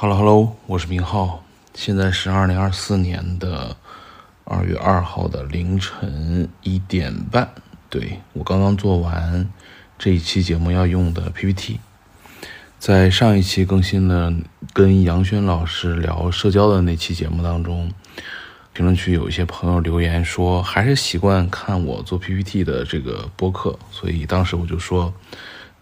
[0.00, 1.42] Hello Hello，我是明浩，
[1.74, 3.76] 现在是二零二四年的
[4.44, 7.50] 二月二号的凌晨一点半。
[7.90, 9.50] 对我刚刚做完
[9.98, 11.80] 这一期节目要用的 PPT，
[12.78, 14.32] 在上一期更新的
[14.72, 17.92] 跟杨轩老师聊社交的那期节目当中，
[18.72, 25.12] 评论区有一些朋友留言说还是习惯看我做 PPT 的这个播客，所以当时我就说，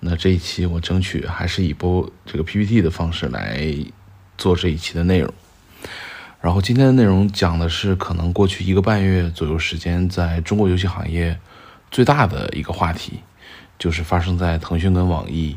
[0.01, 3.69] 那这一期我争取还是以播这个 PPT 的方式来。
[4.39, 5.33] 做这一期的内容，
[6.41, 11.39] 然后今天的内容讲的是可能过去一个半月左右时间，在中国游戏行业
[11.91, 13.21] 最大的一个话题，
[13.79, 15.57] 就是发生在腾讯跟网易、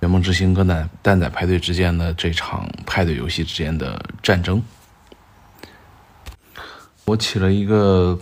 [0.00, 4.62] 圆梦之星跟蛋蛋仔派对之间的这场派对游戏之间的战争。
[7.04, 8.18] 我起了一个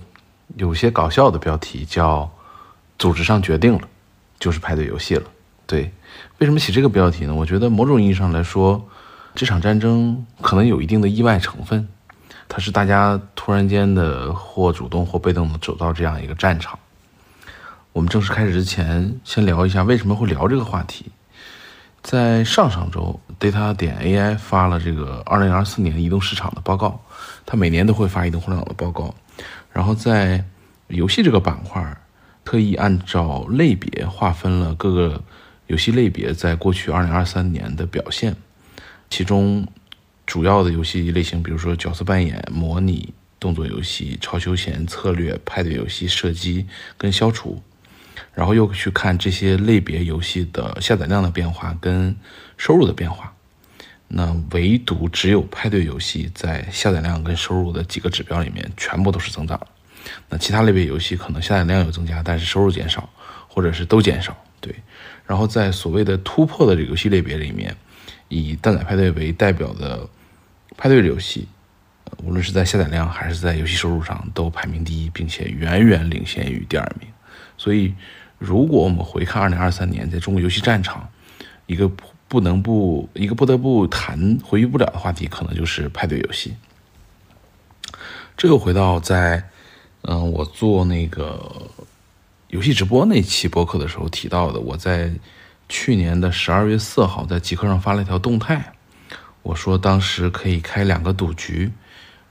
[0.56, 2.28] 有些搞笑的标题，叫
[2.98, 3.88] “组织上决定了，
[4.40, 5.22] 就是派对游戏了”。
[5.66, 5.92] 对，
[6.38, 7.34] 为什么起这个标题呢？
[7.34, 8.88] 我觉得某种意义上来说。
[9.34, 11.88] 这场战争可能有一定的意外成分，
[12.48, 16.78] 它是大家突然间的或主动或被动的走到这样一个战场。
[17.92, 21.06] 我们正式开始之前，先聊一下为什么会聊这个话题。
[22.02, 27.00] 在上上周，Data 点 AI 发了这个二零二四年移动市场的报告，
[27.46, 29.14] 它每年都会发移动互联网的报告。
[29.72, 30.44] 然后在
[30.88, 31.96] 游戏这个板块，
[32.44, 35.22] 特意按照类别划分了各个
[35.68, 38.36] 游戏类别在过去二零二三年的表现。
[39.12, 39.68] 其中
[40.24, 47.62] 主要的游戏类型，比如说角色扮演、模拟、动作游戏、超休闲、策略、派对游戏、射击跟消除，
[48.32, 52.16] 然后又去看这些类别游戏的下载量的变化跟
[52.56, 53.34] 收入的变化。
[54.08, 59.60] 那唯独只有派对游戏在下载量跟收入的几个指标里面全部都是增长。
[60.30, 63.10] 那其他类别游戏可能下载量有增加，但是收入减少，
[63.46, 64.34] 或者是都减少。
[64.58, 64.74] 对，
[65.26, 67.76] 然后在所谓的突破的这个游戏类别里面。
[68.34, 70.08] 以蛋仔派对为代表的
[70.74, 71.46] 派对游戏，
[72.24, 77.06] 无论是在下载量还是在游戏收入上，都排名第一，并且远远领先于第二名。
[77.58, 77.92] 所以，
[78.38, 81.06] 如果我们回看二零二三年在中国游戏战场，
[81.66, 81.86] 一个
[82.26, 86.54] 不能不一个不得不谈、回避不了的话题，可能就是派对游戏。
[88.38, 89.44] 这又回到在
[90.00, 91.68] 嗯，我做那个
[92.48, 95.12] 游戏直播那期播客的时候提到的，我在。
[95.72, 98.74] 去年的十二月四号，在极客上发了一条动态，
[99.40, 101.72] 我说当时可以开两个赌局，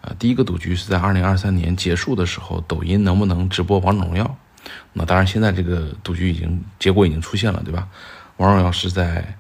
[0.01, 4.37] 啊，第一个赌局是在二零二三年结束的时候，抖音能不能直播王者荣耀？
[4.93, 7.87] 那当然，现在这个赌局已经结果已经出现了，对吧？
[8.37, 9.35] 王者荣耀是在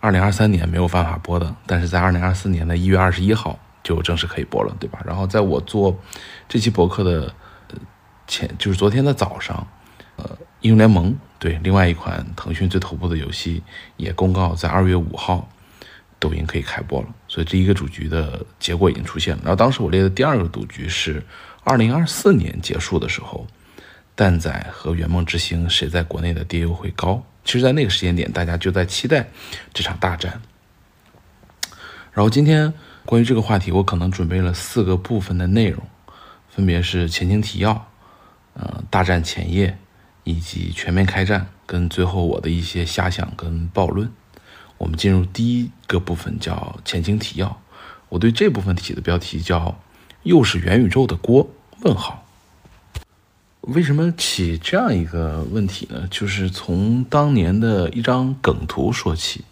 [0.00, 5.00] 二零二三年没有办法播的，但是在二零二四年的一月二十一号就正式可以播了，对吧？
[5.06, 5.98] 然后在我做
[6.46, 7.32] 这期博客的
[8.26, 9.66] 前，就是昨天的早上，
[10.16, 11.16] 呃，英雄联盟。
[11.38, 13.62] 对，另外一款腾讯最头部的游戏
[13.96, 15.48] 也公告在二月五号，
[16.18, 17.08] 抖音可以开播了。
[17.28, 19.42] 所以这一个主局的结果已经出现了。
[19.44, 21.22] 然后当时我列的第二个赌局是
[21.62, 23.46] 二零二四年结束的时候，
[24.14, 27.22] 蛋仔和圆梦之星谁在国内的 DAU 会高？
[27.44, 29.28] 其实，在那个时间点，大家就在期待
[29.74, 30.40] 这场大战。
[32.12, 32.72] 然后今天
[33.04, 35.82] 关于这个话题，我可能准备了四个部分的内容，
[36.48, 37.86] 分别是前情提要，
[38.54, 39.76] 呃，大战前夜。
[40.26, 44.10] 以及全面开战，跟最后我的一些遐想跟暴论，
[44.76, 47.62] 我们进入第一个部分，叫前情提要。
[48.08, 49.78] 我对这部分起的标题叫
[50.24, 51.48] “又是元宇宙的锅？”
[51.82, 52.24] 问号。
[53.60, 56.08] 为什么起这样一个问题呢？
[56.10, 59.44] 就是从当年的一张梗图说起。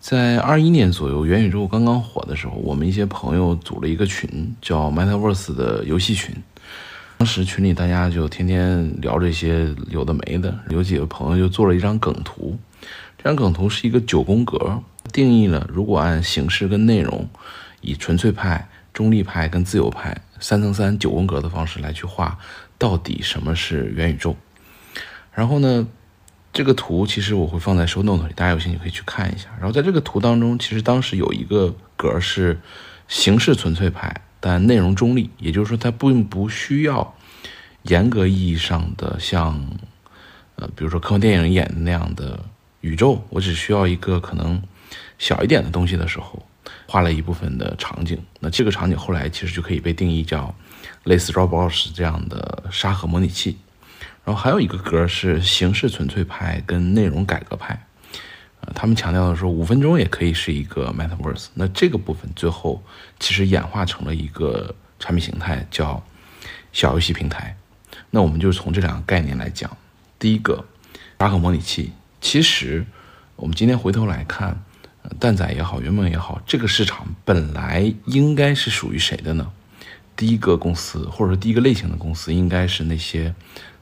[0.00, 6.34] 在二一年左右，元宇宙刚刚火的时候，我们一些朋友组了一个群，叫 Metaverse 的游戏群。
[7.20, 12.58] 当时群里大家就天天聊这些有的没的，有几个朋友就做了一张梗图。
[13.18, 14.82] 这张梗图是一个九宫格，
[15.12, 17.28] 定义了如果按形式跟内容，
[17.82, 22.38] 以纯粹派、中立派跟自由派三乘三九宫格的方式来去画，
[22.78, 24.34] 到底什么是元宇宙？
[25.34, 25.86] 然后呢，
[26.54, 29.50] 这个图其实我会放在 show note 里，大家有兴趣可以去看一下。
[29.58, 32.58] 然后在这个图当中，其实当时有一个格是
[33.08, 34.22] 形式纯粹派。
[34.40, 37.14] 但内容中立，也就是说，它并不需要
[37.82, 39.62] 严格意义上的像，
[40.56, 42.42] 呃，比如说科幻电影演的那样的
[42.80, 43.22] 宇宙。
[43.28, 44.60] 我只需要一个可能
[45.18, 46.42] 小一点的东西的时候，
[46.86, 48.18] 画了一部分的场景。
[48.40, 50.54] 那这个场景后来其实就可以被定义叫
[51.04, 53.58] 类似 Roblox 这样的沙盒模拟器。
[54.24, 57.86] 然后还有一个格是形式纯粹派跟内容改革派。
[58.62, 61.46] 呃，他们强调的说，五分钟也可以是一个 metaverse。
[61.54, 62.82] 那这个部分最后
[63.18, 66.02] 其实演化成了一个产品形态，叫
[66.72, 67.56] 小游戏平台。
[68.10, 69.76] 那我们就从这两个概念来讲。
[70.18, 70.64] 第一个，
[71.18, 72.84] 沙盒模拟器，其实
[73.36, 74.62] 我们今天回头来看，
[75.18, 79.50] 蛋仔也好，圆梦也好，这个市场本来应该是属于谁的呢？
[80.14, 83.34] 第一个公司或者说第一个类型的公司，应该是那些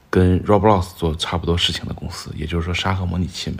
[0.09, 3.59] 跟 Roblox 做差不多事情的公司，也就是说沙盒模拟器们。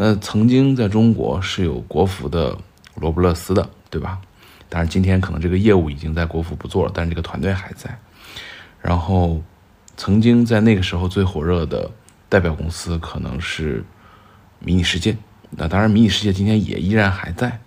[0.00, 2.56] 那曾经在中国是有国服的
[2.94, 4.20] 罗布勒斯的，对吧？
[4.68, 7.98] 当然今天可能这个业务已经在国服不做了，但是这个团队还在。
[8.80, 9.42] 然后
[9.96, 11.90] 曾经在那个时候最火热的
[12.28, 13.84] 代表公司可能是
[14.60, 15.16] 迷你世界。
[15.50, 17.58] 那当然，迷你世界今天也依然还在，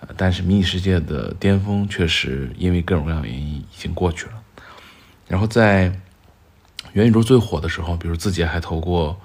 [0.00, 4.32] 呃，但是迷你世界的巅峰确实因为各种各样的原因已经过去了。
[5.26, 5.84] 然后在
[6.92, 9.18] 元宇宙最火的时候，比如字节还投过。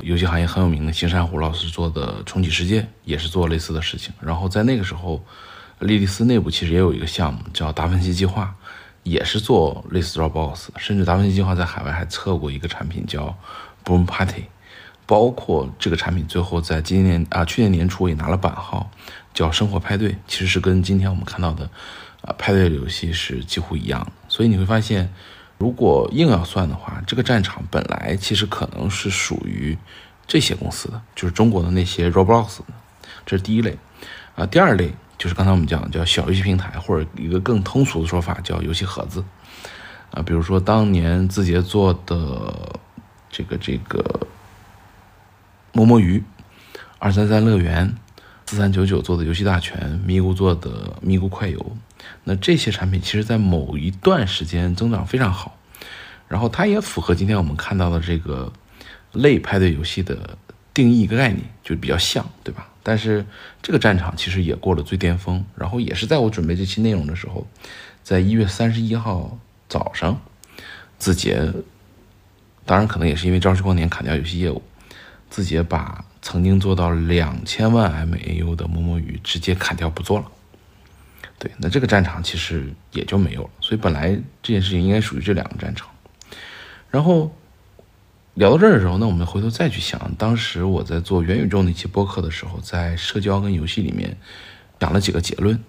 [0.00, 4.12] 游戏行业很有名的新山虎老师做的《重启世界》也是做类似的事情。
[4.20, 5.24] 然后在那个时候，
[5.78, 8.54] 莉莉丝内部其实也有一个项目叫达芬奇计划，
[9.04, 10.68] 也是做类似 Roblox。
[10.76, 13.34] 甚至达芬奇计划在海外还测过一个产品叫
[13.84, 14.44] Boom Party，
[15.06, 18.90] 包括这个产品最后在今年啊去年年初也拿了版号，
[19.32, 21.68] 叫生活派对，其实是跟今天我们看到的
[22.20, 24.12] 啊派对的游戏是几乎一样的。
[24.28, 25.10] 所以你会发现。
[25.58, 29.76] 如果硬要算的话，这个战场本来其实可能是属于
[30.26, 32.64] 这些公司的，就是中国的那些 Roblox 的，
[33.24, 33.78] 这是第一类。
[34.34, 39.24] 啊，第二类就是刚才我们讲的叫小游戏平台，或者一个更通俗的说法叫游戏盒子。
[40.10, 42.78] 啊，比如说当年字节做的
[43.30, 44.20] 这个这个
[45.72, 46.22] 摸摸鱼、
[46.98, 47.94] 二三三乐园、
[48.44, 51.76] 四三九九做的游戏大全、咪咕做的咪咕快游。
[52.24, 55.56] 那这些产品其实，在某一段时间增长非常好，
[56.28, 58.52] 然后它也符合今天我们看到的这个
[59.12, 60.36] 类派对游戏的
[60.74, 62.68] 定义一个概念，就比较像，对吧？
[62.82, 63.24] 但是
[63.62, 67.46] 这个战场其实也过了最巅峰，然后也是在我准备这期内容的时候，
[68.02, 69.38] 在一月三十一号
[69.68, 70.20] 早上，
[70.98, 71.52] 字节，
[72.64, 74.62] 当然可能也是因为朝夕光年砍掉游戏业务，
[75.30, 80.26] 字节把曾经做到两千万 MAU 的摸摸鱼直接砍掉不做了。
[81.38, 83.50] 对，那这个战场其实也就没有了。
[83.60, 85.88] 所以本来这件事情应该属于这两个战场。
[86.90, 87.34] 然后
[88.34, 94.16] 聊到这儿的时候，那我们回头再去想，当时我在做元宇宙那期播客的时候，在社交跟游戏里面
[94.78, 95.62] 讲了几个结论。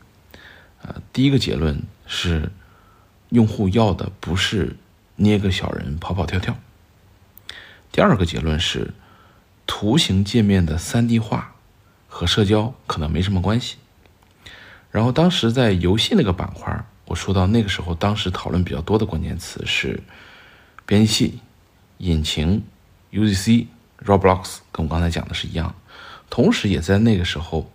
[0.84, 2.52] 呃，第一个结论是，
[3.30, 4.78] 用户要的不是
[5.16, 6.58] 捏个小人跑跑跳跳。
[7.92, 8.94] 第二个结论是，
[9.66, 11.56] 图形界面的三 D 化
[12.08, 13.78] 和社交可能没什么关系。
[14.98, 20.02] 然后当时在游戏那个板块，我说到那个时候，当时讨论比较多的关键词是
[20.88, 21.40] 编辑器、
[22.00, 22.64] 引擎、
[23.12, 23.68] UGC、
[24.04, 25.76] Roblox，跟我刚才讲的是一样。
[26.32, 27.72] 同时，也在那个时候，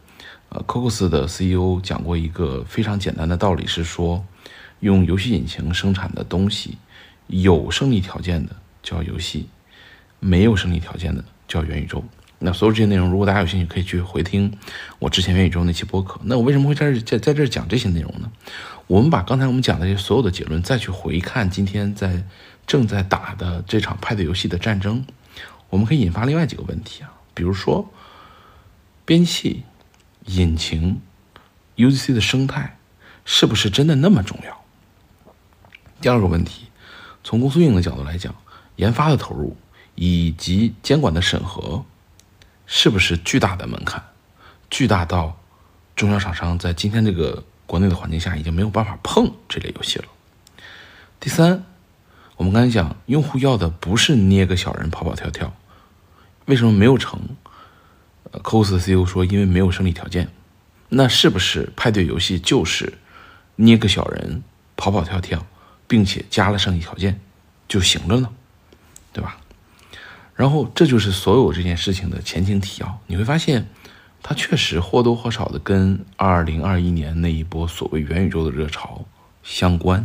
[0.49, 4.25] 呃，Cocos 的 CEO 讲过一个非常简单的道理，是说
[4.81, 6.77] 用游戏引擎生产的东西，
[7.29, 9.49] 有胜利条件的叫游戏，
[10.19, 12.05] 没有胜利条件的叫元宇宙。
[12.45, 14.53] 那所有这些内容，如果大家有兴趣，可以去回听
[14.99, 16.21] 我之前元宇宙那期播客。
[16.25, 18.31] 那我为什么会在这在在这讲这些内容呢？
[18.89, 22.25] 我们把刚才我们讲的这些所有的结论，再去回看今天在
[22.67, 25.07] 正在打的这场派对游戏的战争，
[25.71, 27.89] 我们可以引发另外几个问题啊，比如说
[29.05, 29.63] 编辑、
[30.27, 31.01] 引擎、
[31.77, 32.77] UGC 的生态
[33.25, 34.65] 是不是真的那么重要？
[36.01, 36.67] 第二个问题，
[37.23, 38.35] 从公司运营的角度来讲，
[38.77, 39.57] 研发的投入
[39.95, 41.85] 以及监管的审核。
[42.67, 44.03] 是不是巨大的门槛，
[44.71, 45.39] 巨大到
[45.95, 50.05] 中小厂商在今天这个国内的环境下已经没有办法碰这类游戏了？
[51.21, 51.65] 第三，
[52.37, 55.55] 我们刚才讲，用户要的不是捏个小人跑跑跳跳，
[56.47, 57.21] 为什么没有成？
[58.31, 60.29] 呃，cos 的 CEO 说，因为没有胜利条件。
[60.89, 62.99] 那是不是派对游戏就是
[63.57, 64.43] 捏个小人
[64.77, 65.47] 跑跑跳跳，
[65.87, 67.21] 并且加了胜利条件
[67.69, 68.31] 就行了呢？
[69.13, 69.37] 对吧？
[70.43, 72.99] 然后，这就是所有这件事情的前情提要。
[73.07, 73.65] 你会发现，
[74.25, 79.05] 它确实或多或少的跟二零二一年那一波所谓元宇宙的热潮
[79.45, 80.05] 相关。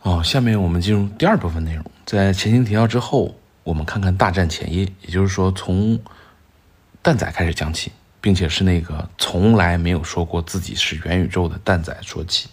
[0.00, 1.84] 哦，下面我们进入第二部分内容。
[2.06, 6.00] 在前情提要之后，我们看看大战前夜，也就是说，从
[7.02, 12.48] 蛋仔开始讲起，并且是那个从来没有说过自己是元宇宙的蛋仔说起。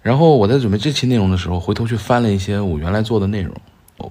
[0.00, 3.54] 然后我在准备这期内容的时候，回头去翻了一些我原来做的内容。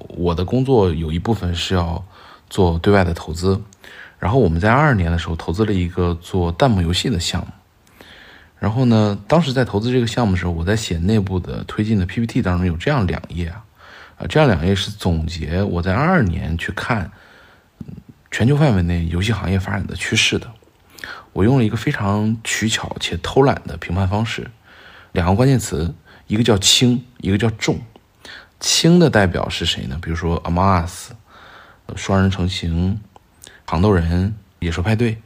[0.10, 2.04] 我的工作有一部分是要
[2.50, 3.62] 做对外的投资，
[4.18, 7.48] 然后我们在二二年的时候投资了一个做弹幕游戏的项目，
[8.58, 13.64] 然后呢，当时在投资这个项目的时候，我在写内部的推进的 PPT 当中有这样两页啊，
[14.18, 17.12] 啊，这样两页是总结我在二二年去看
[18.32, 20.48] 全球范围内游戏行业发展的趋势的，
[21.34, 24.50] 我用了一个非常取巧且偷懒的评判方式，
[25.12, 25.94] 两个关键词，
[26.28, 27.80] 一个叫轻，一个叫重。
[28.60, 29.98] 轻的代表是谁呢？
[30.02, 31.12] 比如说《Among Us》、
[31.98, 33.00] 双人成行、
[33.66, 35.18] 糖豆人、野兽派对，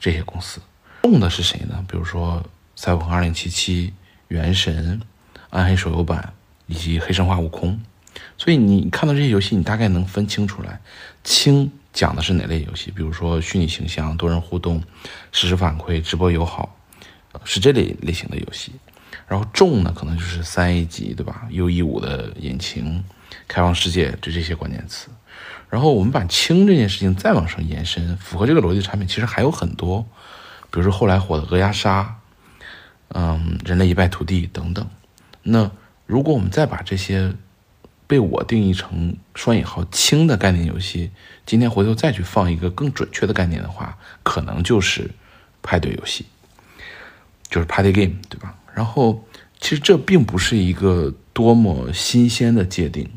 [0.00, 0.60] 这些公司。
[1.02, 1.84] 重的是谁呢？
[1.88, 2.42] 比如说
[2.74, 3.44] 《赛博朋克2077》
[4.28, 5.00] 《原神》
[5.50, 6.20] 《暗黑手游版》
[6.66, 7.72] 以及《黑神话：悟空》。
[8.36, 10.80] 所以你看到这些游戏，你大概能分清楚来。
[11.22, 12.90] 轻讲的是哪类游戏？
[12.90, 14.82] 比如说虚拟形象、多人互动、
[15.30, 16.76] 实时反馈、直播友好，
[17.44, 18.72] 是这类类型的游戏。
[19.28, 23.04] 然后重呢，可能就是三 A 级，对吧？U E 五的引擎、
[23.46, 25.08] 开放世界，就这些关键词。
[25.68, 30.06] 然后我们把轻这件事情再往上延伸，符合这个逻辑的产品其实还有很多，
[30.70, 32.16] 比如说后来火的鹅鸭杀，
[33.08, 34.88] 嗯，人类一败涂地等等。
[35.42, 35.70] 那
[36.06, 37.34] 如果我们再把这些
[38.06, 41.10] 被我定义成双引号轻的概念游戏，
[41.44, 45.10] 今天回头再去放一个更准确的概念的话，可能就是
[45.62, 46.24] 派对游戏，
[47.50, 48.54] 就是 party game，对吧？
[48.78, 49.24] 然后
[49.60, 53.10] 其实这并不是一个多么新鲜的界定。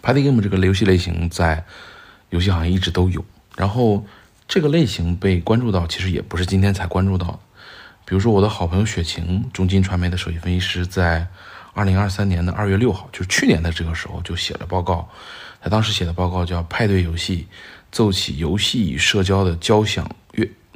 [0.00, 1.62] Party game 这个游戏类型在
[2.30, 3.22] 游戏行业一直都有，
[3.54, 4.06] 然后
[4.48, 7.38] 这个类型被关注到，其实也不是今天才关注到。
[8.06, 11.26] 比如说我的好朋友雪晴，中金传媒的首席分析师，在
[11.74, 15.06] 二零二三年的二月六号，就是去年的这个时候就写了报告。
[15.60, 17.46] 他当时写的报告叫《派对游戏
[17.90, 20.06] 奏起游戏与社交的交响》，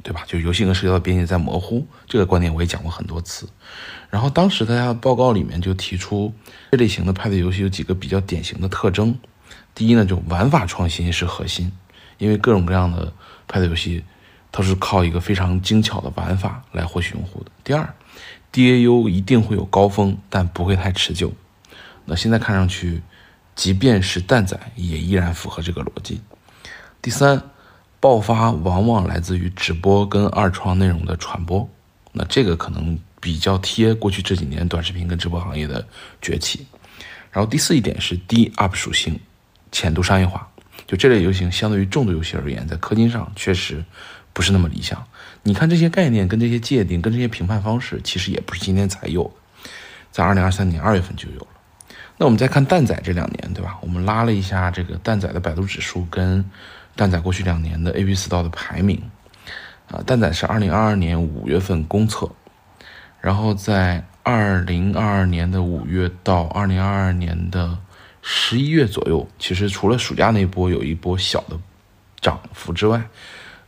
[0.03, 0.23] 对吧？
[0.27, 3.47] 就游戏跟社交的边界在模糊，这个观点我也讲过很多次。
[4.09, 6.33] 然后当时大家报告里面就提出，
[6.71, 9.17] 这类型的派对游戏有几个比较典型的特征。
[9.75, 11.71] 第一呢，就玩法创新是核心，
[12.17, 13.11] 因为各种各样的
[13.47, 14.03] 派对游戏，
[14.51, 17.51] 它是靠一个非常精巧的玩法来获取用户的。
[17.63, 17.93] 第二
[18.53, 21.33] ，DAU 一定会有高峰，但不会太持久。
[22.05, 23.01] 那现在看上去，
[23.55, 26.21] 即便是蛋仔也依然符合这个逻辑。
[27.01, 27.41] 第三，
[27.99, 31.69] 爆发往往来自于直播跟二创内容的传播，
[32.11, 32.97] 那这个可能。
[33.19, 35.85] 比较贴过去这几年短视频跟直播行业的
[36.21, 36.65] 崛起，
[37.31, 39.19] 然后第四一点是低 UP 属性，
[39.71, 40.47] 浅度商业化。
[40.85, 43.83] 就这类游戏相对于重度游戏而言，在氪金上确实
[44.33, 45.03] 不是那么理想。
[45.41, 49.29] 你看这些概念跟这些界定跟这些评判方式，其实也不是今天才有，
[50.11, 51.47] 在二零二三年二月份就有了。
[52.17, 53.79] 那我们再看蛋仔这两年，对吧？
[53.81, 56.45] 我们拉了一下这个蛋仔的百度指数跟
[56.97, 59.01] 蛋仔过去两年的 A P 四道的排名，
[59.89, 62.29] 啊，蛋仔是二零二二年五月份公测。
[63.21, 67.77] 然后在二零二二年的五月到二零二二年的
[68.21, 71.57] 十一月左右，其实除了暑假那波有一波小的
[72.19, 73.01] 涨幅之外，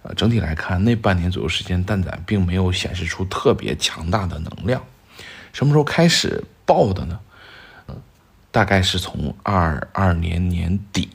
[0.01, 4.81] 呃，整体来看那半年左右时间，蛋仔并没有显示出特别强大的能量。
[5.53, 7.19] 什么时候开始爆的呢？
[8.51, 11.07] 大概是从二二年年底，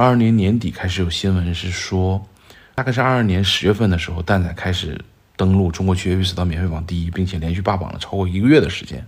[0.00, 2.26] 二二年年底开始有新闻是说，
[2.74, 5.04] 大概是二二年十月份的时候，蛋仔开始。
[5.36, 9.06] 登陆中国区 App Store 免费榜第一，并且连续霸榜了超过一个月的时间。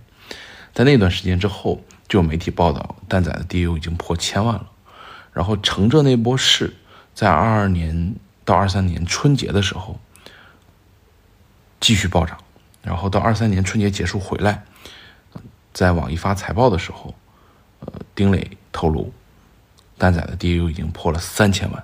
[0.71, 4.69] 在那段时间之后，就有媒体报道，蛋仔的 D U 已经破千万了。
[5.31, 6.75] 然后乘着那波势，
[7.13, 9.99] 在二二年到二三年春节的时候
[11.79, 12.37] 继续暴涨。
[12.81, 14.63] 然后到二三年春节结束回来，
[15.71, 17.13] 在网易发财报的时候，
[17.79, 19.11] 呃，丁磊透露，
[20.03, 21.83] 蛋仔的 D U 已经破了三千万。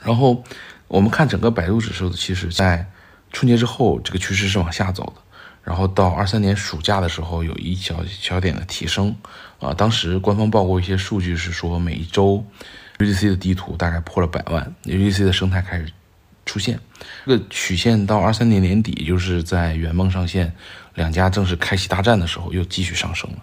[0.00, 0.42] 然后。
[0.90, 2.84] 我们看整个百度指数，其实在
[3.32, 5.22] 春节之后，这个趋势是往下走的。
[5.62, 9.14] 然后到二三年暑假的时候，有一小小点的提升。
[9.60, 12.44] 啊，当时官方报过一些数据，是说每一周
[12.98, 15.92] UGC 的地图大概破了百万，UGC 的生态开始
[16.44, 16.80] 出现。
[17.24, 20.52] 这个曲线到二三年年底，就是在圆梦上线，
[21.00, 23.38] 两家正式开启大战的时候，又继续上升了。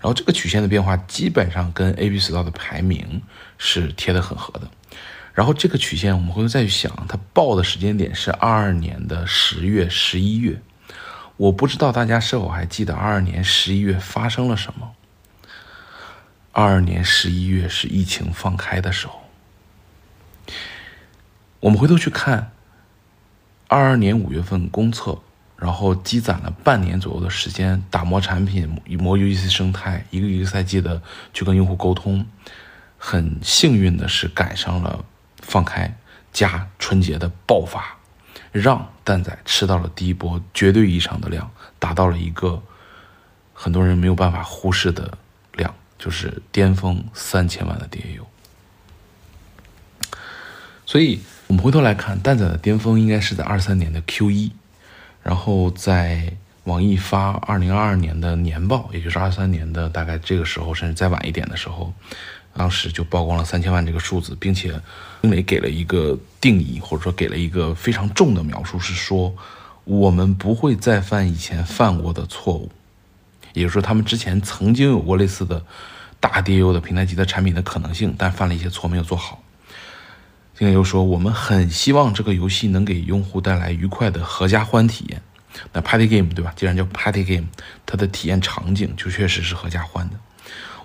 [0.00, 3.20] 然后这个曲线的变化，基本上跟 A B 四道的排名
[3.58, 4.62] 是贴得很合的。
[5.34, 10.58] 然后这个曲线，我们回头再去想，它爆的时间点是二二年的十月、十一月。
[11.36, 14.92] 我不知道大家是否还记得二二年十一月发生了什么？
[16.52, 19.20] 二二年十一月是疫情放开的时候。
[21.60, 22.52] 我们回头去看，
[23.68, 25.20] 二二年五月份公测，
[25.62, 31.00] 然后积攒了半年左右的时间，打磨产品、磨 UGC 生态，一个一个赛季的
[31.32, 32.26] 去跟用户沟通。
[32.98, 35.04] 很幸运的是赶上了。
[35.44, 35.92] 放开
[36.32, 37.96] 加春节的爆发，
[38.52, 41.50] 让蛋仔吃到了第一波绝对意义上的量，
[41.80, 42.62] 达到了一个
[43.52, 45.18] 很多人没有办法忽视的
[45.54, 48.22] 量，就是巅峰三千万的 DAU。
[50.86, 54.52] 所以，我们回头来看，蛋仔的巅峰应该是在二三年的 Q 一，
[55.22, 56.32] 然后在
[56.64, 61.92] 网易发二零二二年的年报，也就是二三年的大概这个时候，甚至再晚一点的时候。
[62.54, 64.78] 当时就曝光了三千万这个数字，并且
[65.22, 69.34] 丁磊给了一个定义，或者说给了一个非常重的描述，是说
[69.84, 72.70] 我们不会再犯以前犯过的错误。
[73.54, 75.64] 也就是说，他们之前曾经有过类似的
[76.20, 79.41] 大 DU 的平台级的产品的可能性，但犯了一些错没有做好。
[80.62, 85.20] 丁磊又说，我们很希望这个游戏能给用户带来愉快的合家欢体验。
[85.72, 86.52] 那 Party Game 对吧？
[86.54, 87.48] 既然叫 Party Game，
[87.84, 90.14] 它的体验场景就确实是合家欢的。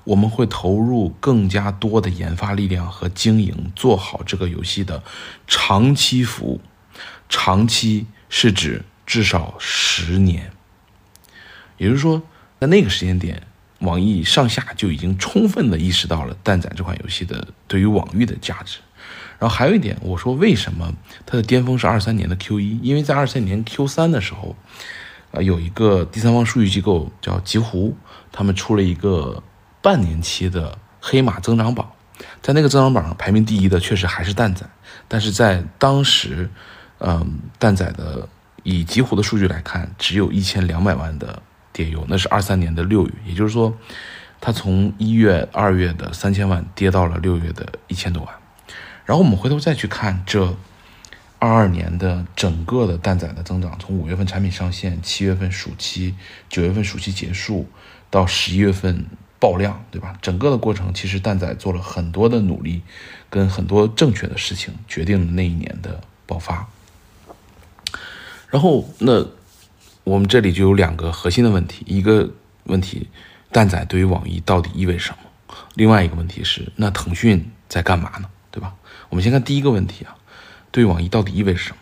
[0.04, 5.04] 我们会投入更加多的研发力量和经营，做好这个游戏的
[5.46, 6.60] 长期服务。
[7.30, 10.52] 长期是指至少十年。
[11.78, 12.20] 也就是说，
[12.60, 13.44] 在那个时间点，
[13.82, 18.80] 网易上下就已经充分的意识到了蛋仔这款游戏的对于网域的价值。
[19.40, 20.94] 然后还有一点，我说为什么
[21.26, 22.80] 它的巅峰是二三年的 Q 一？
[22.82, 24.56] 因为在二三年 Q 三的时候，
[25.32, 27.96] 呃，有一个第三方数据机构叫极狐，
[28.32, 29.44] 他们出了一个。
[29.80, 31.90] 半年期的黑马增长榜，
[32.42, 34.68] 在那个增长榜上排名第一的确实还是蛋仔，
[35.08, 36.50] 但是在当时，
[36.98, 38.28] 嗯，蛋仔的
[38.64, 41.42] 以极狐的数据来看，只有一千两百万的
[41.74, 43.74] DAU，那是二三年的六月，也就是说，
[44.42, 48.36] 它从一月、二月的三千万跌到了六月的一千多万。
[49.08, 50.56] 然后我们回头再去看这
[51.40, 56.14] 二二年的整个的蛋仔的增长，从五月份产品上线，七月份暑期，
[56.48, 57.68] 九月份暑期结束，
[58.12, 59.08] 到十一月份。
[59.40, 60.18] 爆量，对吧？
[60.20, 62.82] 整个的过程其实蛋仔做了很多的努力，
[63.30, 66.68] 跟很多正确的事情，决定了那一年的爆发。
[68.50, 69.24] 然后，那
[70.04, 72.32] 我们这里就有两个核心的问题：一个
[72.64, 73.10] 问题，
[73.52, 75.56] 蛋仔对于网易到底意味什么？
[75.76, 78.28] 另外一个问题是，那腾讯在干嘛呢？
[78.52, 78.76] 对吧？
[79.10, 80.16] 我们先看第一个问题啊，
[80.72, 81.78] 对网易到底意味着什么？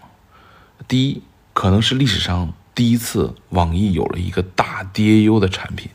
[0.88, 1.22] 第一，
[1.54, 5.90] 可能是历史上第一次，网易有了一个大 DAU 的产品。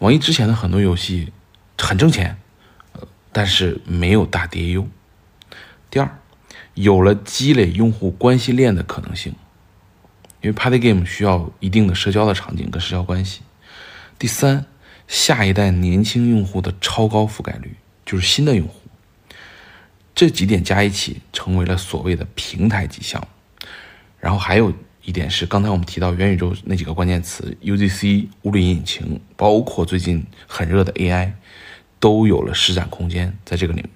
[0.00, 1.32] 网易之前的很多游戏
[1.78, 2.38] 很挣钱，
[2.94, 4.86] 呃，但是没有大 DAU。
[5.90, 6.18] 第二，
[6.74, 9.34] 有了积累用户关系链的可能性，
[10.40, 13.42] 因为 Party Game 需要一定的社交的场景跟社交关系。
[14.18, 14.66] 第三，
[15.06, 18.79] 下一代年轻用户的超高覆盖率，就是新的用户。
[20.20, 23.66] 这几点加一起，成为了所谓的平台级项目。
[24.18, 24.70] 然后还有。
[25.02, 31.32] 一点是，刚才我们提到元宇宙那几个关键词，UGC、物理引擎，包括最近很热的 AI，
[31.98, 33.88] 都有了施展空间在这个领域。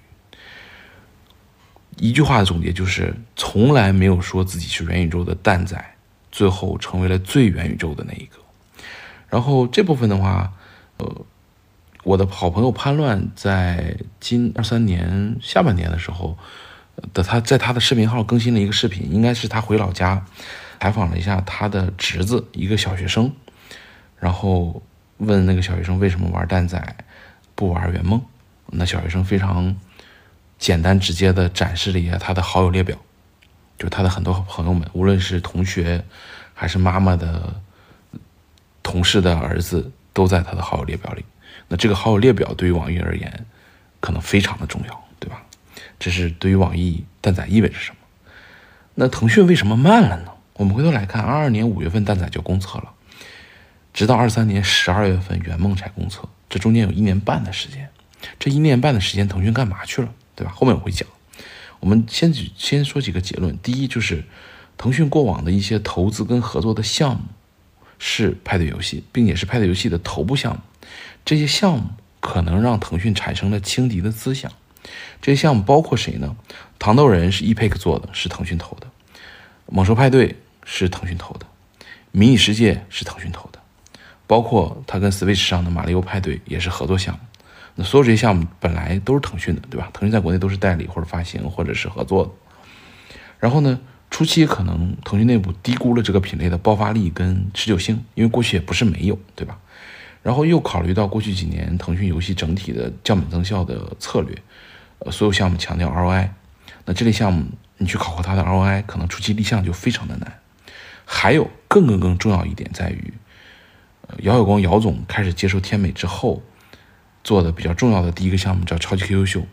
[1.97, 5.95] 一句话的总结就是，从来没有说自己是元宇宙的蛋仔，
[6.31, 8.39] 最后成为了最元宇宙的那一个。
[9.29, 10.51] 然后这部分的话，
[10.97, 11.25] 呃，
[12.05, 16.37] 我的好朋友潘乱在今二三年下半年的时候
[17.11, 20.23] 的他在他的视频号更新了一个视频，应该是他回老家。
[20.79, 23.33] 采访了一下他的侄子，一个小学生，
[24.19, 24.83] 然后
[25.17, 26.95] 问那个小学生为什么玩蛋仔，
[27.55, 28.21] 不玩圆梦？
[28.67, 29.75] 那小学生非常
[30.59, 32.95] 简单直接的展示了一下他的好友列表，
[33.79, 36.05] 就他的很多朋友们，无论是同学
[36.53, 37.59] 还是妈妈的
[38.83, 41.25] 同事的儿子，都在他的好友列表里。
[41.67, 43.45] 那这个好友列表对于网易而言，
[43.99, 45.41] 可能非常的重要，对吧？
[45.99, 47.97] 这是对于网易蛋仔意味着什么？
[48.95, 50.31] 那腾讯为什么慢了呢？
[50.53, 52.91] 我们回头来看，二二年五月份蛋仔就公测了，
[53.93, 57.89] 直到二三年十二月份圆梦才公测，这中间有一年半的时间。
[58.39, 60.53] 这一年半的时间，腾讯干嘛去了，对吧？
[60.55, 61.07] 后面我会讲。
[61.81, 63.57] 我们先举先说几个结论。
[63.59, 64.23] 第一就是，
[64.77, 67.21] 腾讯过往的一些投资跟合作的项目
[67.99, 70.61] 是派对游戏，并且是派对游戏的头部项目。
[71.25, 71.89] 这些项目
[72.21, 74.49] 可能让腾讯产生了轻敌的思想。
[75.21, 76.35] 这些项目包括谁呢？
[76.79, 78.87] 糖豆人是 epic 做的，是腾讯投的。
[79.65, 80.37] 猛兽派对。
[80.67, 81.45] 是腾讯投的，
[82.11, 83.59] 迷你世界是腾讯投的，
[84.25, 87.19] 包括它跟 Switch 上的马里奥派对也是合作项目。
[87.75, 89.91] 那所有这些项目本来都是腾讯的，对吧？
[89.93, 92.31] 腾讯在国内都是代理或者发行或者是合作的。
[93.39, 99.59] 然后呢，初期可能腾讯内部低估了这个品类的爆发力跟持久性，因为过去也不是没有，对吧？
[100.25, 104.35] 然后又考虑到过去几年腾讯游戏整体的降本增效的策略，
[104.97, 106.29] 呃，所有项目强调 ROI，
[106.83, 107.45] 那这类项目
[107.77, 110.39] 你去考核它的 ROI，可能初期立项就非常的难。
[111.05, 113.13] 还有更更更重要一点在于，
[114.23, 116.41] 姚晓光姚总开始接受天美之后，
[117.23, 119.43] 做的比较重要的第一个项目叫超级 QQ 秀。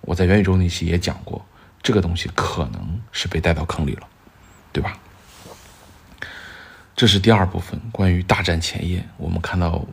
[0.00, 1.44] 我在元宇宙那期也讲过，
[1.82, 4.08] 这个东西可能是被带到坑里了，
[4.72, 4.98] 对吧？
[6.94, 9.84] 这是第二部分关于大战前夜，我们看到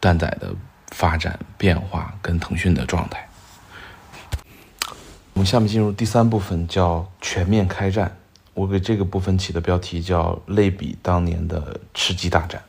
[0.00, 0.54] 蛋仔的
[0.92, 3.28] 发展变化跟腾讯的状态。
[5.32, 8.16] 我们下面进入第三部分，叫全面开战。
[8.54, 12.62] 我给这个部分起的标题叫“类比当年的吃鸡大战”。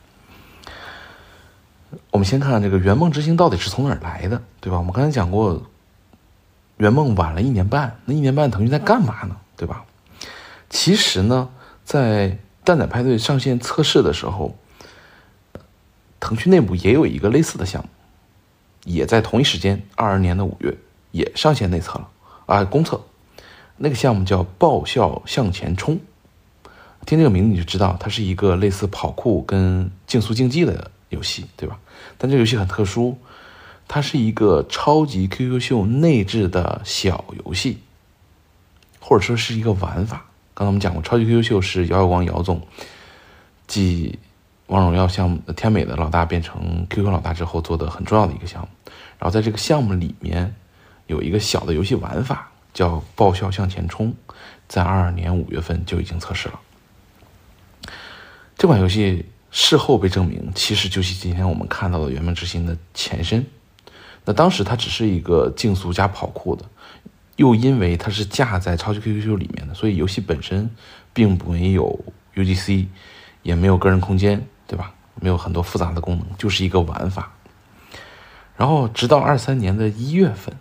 [2.10, 4.78] 我们先看看这个圆梦之星到底是从哪儿来的，对吧？
[4.78, 5.62] 我们刚才讲过，
[6.78, 9.36] 圆梦晚了一年半，那一年半腾讯在干嘛呢？
[9.56, 9.84] 对吧？
[10.68, 11.48] 其实呢，
[11.84, 14.56] 在蛋仔派对上线测试的时候，
[16.18, 17.88] 腾讯内部也有一个类似的项目，
[18.84, 20.76] 也在同一时间，二二年的五月
[21.12, 22.10] 也上线内测了，
[22.46, 23.00] 啊，公测，
[23.76, 25.94] 那个项目叫《爆笑向前冲》。
[27.06, 31.78] 听这个名字你就知道，它是一个类似跑酷跟竞速竞技的游戏，对吧？
[32.18, 33.16] 但这个游戏很特殊，
[33.86, 37.78] 它是一个超级 QQ 秀内置的小游戏，
[38.98, 40.26] 或者说是一个玩法。
[40.58, 42.66] 刚才我们讲过，超级 QQ 秀是姚晓光姚总
[43.66, 44.18] 继
[44.68, 48.68] 王者荣耀项目天美的老大变成 QQ 老大之后做的很重要的一个项目。
[49.18, 50.54] 然后在这个项目里面
[51.08, 54.14] 有一个小的游戏玩法叫“爆笑向前冲”，
[54.66, 56.58] 在二二年五月份就已经测试了。
[58.56, 63.44] 这款游戏事后被证明，其实就是今天我们看到的《圆梦之星》的前身。
[64.24, 66.64] 那当时它只是一个竞速加跑酷的。
[67.36, 70.70] 又因为它是架在超级 QQ 秀里面的，所以游戏本身
[71.12, 72.86] 并没有 UGC，
[73.42, 74.92] 也没有个人空间，对吧？
[75.20, 77.32] 没有很多复杂的功能，就是一个玩法。
[78.56, 80.54] 然后直到二三年的一月份，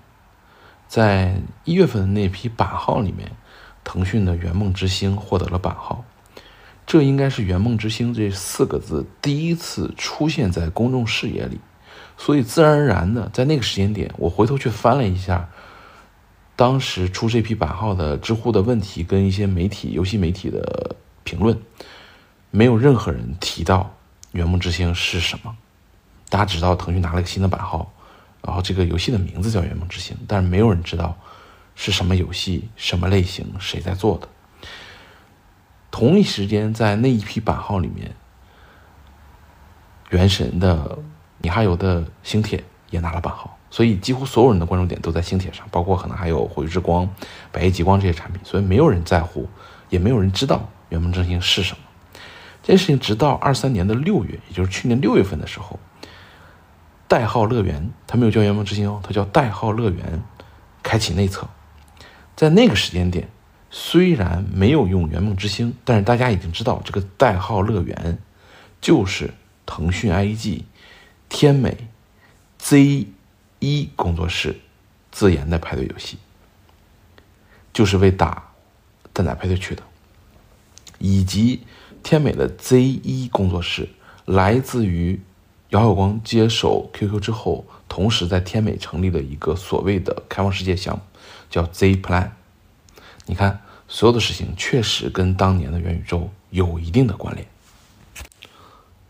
[0.88, 3.32] 在一月份的那批版号里面，
[3.84, 6.04] 腾讯的《圆梦之星》获得了版号，
[6.86, 11.60] 这应该是《圆梦之星》这四个字第一次出现在公众视野里，
[12.18, 15.50] 所以自然而然的在那个时间点，我回头去翻了一下。
[16.56, 21.60] 当时出这批版号的知乎的问题跟一些媒体、游戏媒体的评论，
[22.50, 23.80] 没有任何人提到
[24.32, 25.56] 《圆梦之星》是什么。
[26.30, 27.92] 大家知道腾讯拿了个新的版号，
[28.42, 31.18] 然后这个游戏的名字叫《圆梦之星》，但是没有人知道
[31.76, 34.28] 是什么游戏、什么类型、谁在做的。
[35.92, 38.10] 同一时间，在那一批版号里面，
[40.10, 40.98] 《原神》的
[41.40, 43.55] 米哈游的星铁也拿了版号。
[43.76, 47.14] 所以几乎所有人的关注点都在星铁上，包括可能还有火炬之光、
[47.52, 49.50] 百亿极光这些产品，所以没有人在乎，
[49.90, 51.84] 也没有人知道圆梦之星是什么。
[52.64, 55.78] 这件事情直到二三年的六月，也就是去年六月份的时候，
[57.10, 60.24] 代号乐园，它没有叫圆梦之星哦，它叫代号乐园，
[60.82, 61.46] 开启内测。
[62.34, 63.28] 在那个时间点，
[63.70, 68.20] 虽然没有用圆梦之星，但是大家已经知道这个代号乐园
[68.80, 69.34] 就是
[69.66, 70.62] 腾讯 IG
[71.28, 71.90] 天美
[72.58, 73.08] Z。
[73.66, 74.56] 一工作室
[75.12, 76.18] 自研的派对游戏，
[77.74, 78.52] 就是为打
[79.12, 79.82] 蛋仔派对去的，
[81.00, 81.62] 以及
[82.04, 83.90] 天美的 Z 一工作室，
[84.26, 85.20] 来自于
[85.70, 91.02] 姚晓光接手 QQ 之后，同时在天美成立了一个所谓的开放世界项目，
[91.50, 92.32] 叫 Z Plan。
[93.26, 97.48] 你看，所有的事情确实跟当年的元宇宙有一定的关联。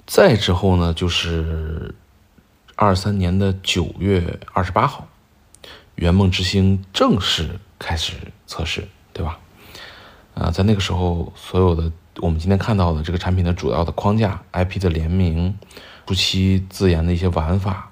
[0.05, 1.93] 再之后呢，就是。
[2.75, 5.07] 二三年的九月二十八号，
[5.95, 8.13] 圆梦之星正式开始
[8.45, 9.39] 测试，对吧？
[10.33, 15.57] 啊，在那个时候，所有的我们今天看到的这个产品的主要的框架、IP 的联名、
[16.05, 17.91] 初期自研的一些玩法、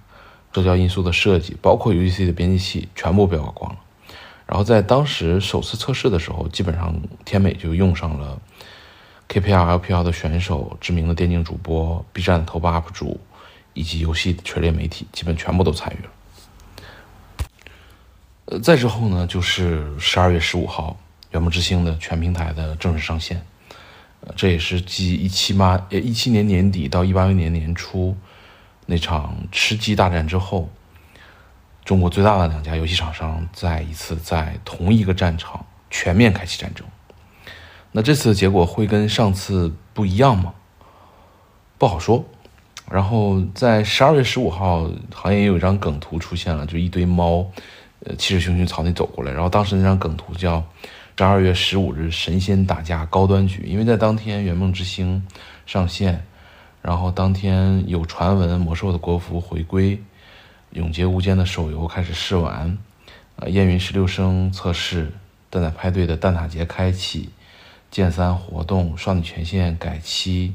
[0.53, 3.79] 社交因素的设计，包括 UGC 的编辑器，全部被曝光了。
[4.45, 6.93] 然后在当时首次测试的时候，基本上
[7.23, 8.37] 天美就用上了
[9.29, 13.21] KPL、LPL 的选手、知名的电竞主播、B 站头部 UP 主。
[13.73, 16.11] 以及游戏全链媒体基本全部都参与了。
[18.45, 20.97] 呃，再之后呢，就是十二月十五号，
[21.31, 23.43] 《圆梦之星》的全平台的正式上线。
[24.21, 28.15] 呃，这也是继一七八呃一七年年底到一八年年初
[28.85, 30.69] 那场吃鸡大战之后，
[31.85, 36.85] 中国最大的两家游戏厂商再一次在同一个战场全面开启战争。
[37.91, 40.53] 那这次的结果会跟上次不一样吗？
[41.77, 42.25] 不好说。
[42.93, 47.43] 然后在十二月十五号，好像也有一张梗图出现了，就一堆猫，
[48.05, 49.31] 呃，气势汹汹朝你走过来。
[49.31, 50.63] 然后当时那张梗图叫
[51.17, 55.25] “十二月十五日神仙打架高端局”，因为在当天《圆梦之星》
[55.71, 56.23] 上线，
[56.83, 59.97] 然后当天有传闻魔兽的国服回归，
[60.73, 62.77] 《永劫无间》的手游开始试玩，
[63.37, 65.11] 呃，燕云十六声测试，
[65.49, 67.29] 蛋仔派对的蛋塔节开启，
[67.89, 70.53] 剑三活动，少女权限改期。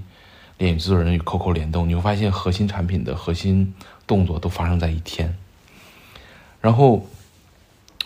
[0.59, 3.73] 电影制作人与 COCO 联动，你会发现核心产品的核心
[4.09, 5.39] 动作都发生在一天。
[6.61, 7.07] 然后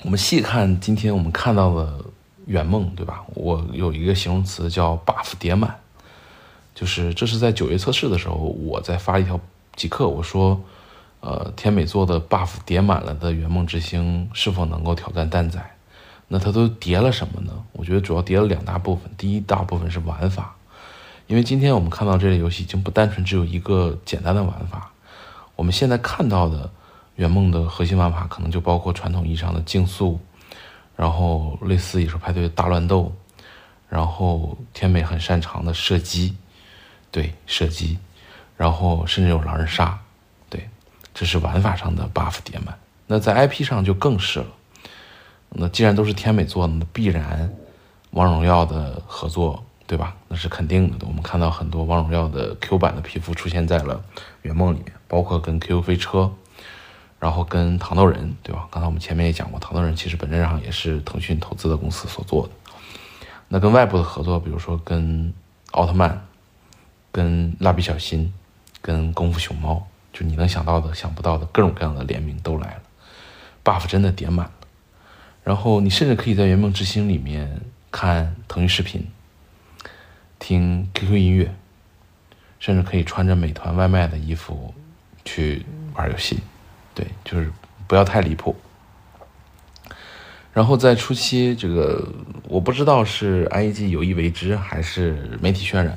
[0.03, 2.05] 我们细看今天我们看到的
[2.45, 3.25] 圆梦，对吧？
[3.35, 5.75] 我有一个形容词叫 buff 叠满，
[6.75, 9.41] 就是这是在九月测试的时候，我在发一条
[9.75, 10.63] 即刻我说，
[11.21, 15.59] 呃，天美做的 buff 叠满了的圆梦之星是否能够挑战蛋仔？
[16.29, 17.65] 那它都叠了什么呢？
[17.73, 20.55] 我觉得主要叠了两大部分，第一大部分是玩法。
[21.27, 24.91] 因为今天我们看到这类游戏已经不单纯只有一个简单的玩法，
[25.57, 26.71] 我们现在看到的
[27.17, 30.21] 圆梦的核心玩法可能就包括传统意义上的竞速，
[30.97, 33.13] 然后类似野兽派对的大乱斗，
[33.89, 36.37] 然后天美很擅长的射击，
[37.11, 37.99] 对射击，
[38.57, 39.99] 然后甚至有狼人杀，
[40.51, 40.69] 对，
[41.15, 42.79] 这是玩法上的 buff 叠满。
[43.07, 44.47] 那在 IP 上就更是了，
[45.51, 47.53] 那既然都是天美做的，那必然
[48.11, 50.17] 王者荣耀的合作，对吧？
[50.27, 51.07] 那是肯定的。
[51.07, 54.03] 我们看到很多王者荣耀的 Q 版的皮肤出现在了
[54.41, 56.33] 圆梦里面，包括跟 QQ 飞车，
[57.21, 58.67] 然后跟糖豆人，对吧？
[58.71, 62.53] 刚才我们前面也讲过，糖豆人其实本质上也是腾讯投资的公司所做的。
[63.49, 65.31] 那跟外部的合作，比如说跟
[65.73, 66.27] 奥特曼、
[67.11, 68.33] 跟蜡笔小新、
[68.81, 69.87] 跟功夫熊猫。
[70.11, 72.83] 就你能想到的、想不到的各种各样的联名都来了
[73.63, 74.53] ，buff 真的点满了。
[75.45, 79.07] 然后你甚至可以在圆梦之星里面看腾讯视频、
[80.43, 81.55] 听 QQ 音乐，
[82.59, 84.75] 甚至可以穿着美团外卖的衣服
[85.25, 86.41] 去玩游戏。
[86.93, 87.53] 对，就是
[87.87, 88.57] 不要太离谱。
[90.53, 92.07] 然后在初期，这个
[92.49, 95.97] 我不知道是 IEG 有意为之还是媒体渲染。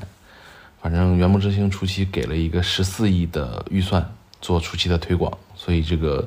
[0.80, 6.26] 反正圆梦之星初期给了一个十四亿的预算做初期的推广，所以这个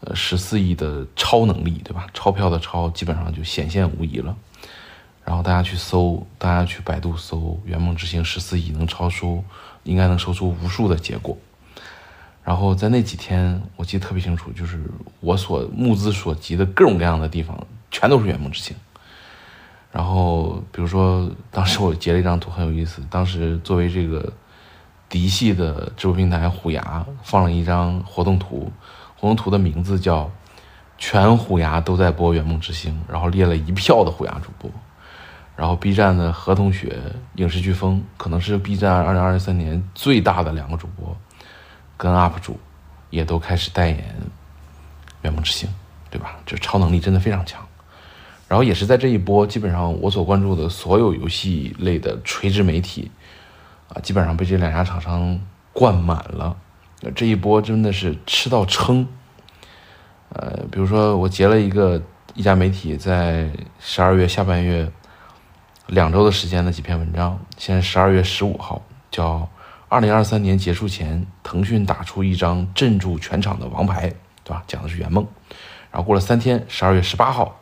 [0.00, 2.06] 呃十四亿的超能力，对吧？
[2.14, 4.34] 钞票的钞基本上就显现无疑了。
[5.24, 9.42] 然后大家去搜，大家去百度搜圆梦之星十四亿能超出，
[9.84, 11.36] 应该能搜出无数的结果。
[12.44, 14.82] 然后在那几天，我记得特别清楚，就是
[15.20, 17.56] 我所目资所及的各种各样的地方，
[17.90, 18.76] 全都是圆梦之星。
[19.92, 23.00] 然后，比如说，当时我截了一张图，很有意思。
[23.08, 24.32] 当时作为这个
[25.08, 28.72] 嫡系的直播平台虎牙放了一张活动图，
[29.16, 30.30] 活动图的名字叫
[30.98, 34.70] “全虎牙都在播圆梦之星”，然后列了一票的虎牙主播。
[35.54, 36.98] 然后 B 站的何同学、
[37.36, 41.16] 影视飓风，可能是 B 站二零二三年最大的两个主播，
[41.96, 42.58] 跟 UP 主
[43.10, 44.16] 也都开始代言
[45.22, 45.68] 圆梦之星，
[46.10, 46.36] 对吧？
[46.46, 47.64] 这超能力真的非常强。
[48.48, 53.10] 然后也是在这一波，基本上我所关注的所有游戏类的垂直媒体，
[53.88, 55.40] 啊，基本上被这两家厂商
[55.72, 56.56] 灌满了。
[57.14, 59.06] 这一波真的是吃到撑。
[60.30, 62.02] 呃，比如说我截了一个
[62.34, 64.90] 一家媒体在十二月下半月
[65.86, 67.38] 两周的时间的几篇文章。
[67.58, 69.48] 现在十二月十五号，叫
[69.88, 74.12] “二零二三年结束前，腾讯打出一张镇住全场的王牌”，
[74.44, 74.62] 对吧？
[74.66, 75.26] 讲的是圆梦。
[75.90, 77.58] 然后过了三天，十二月十八号。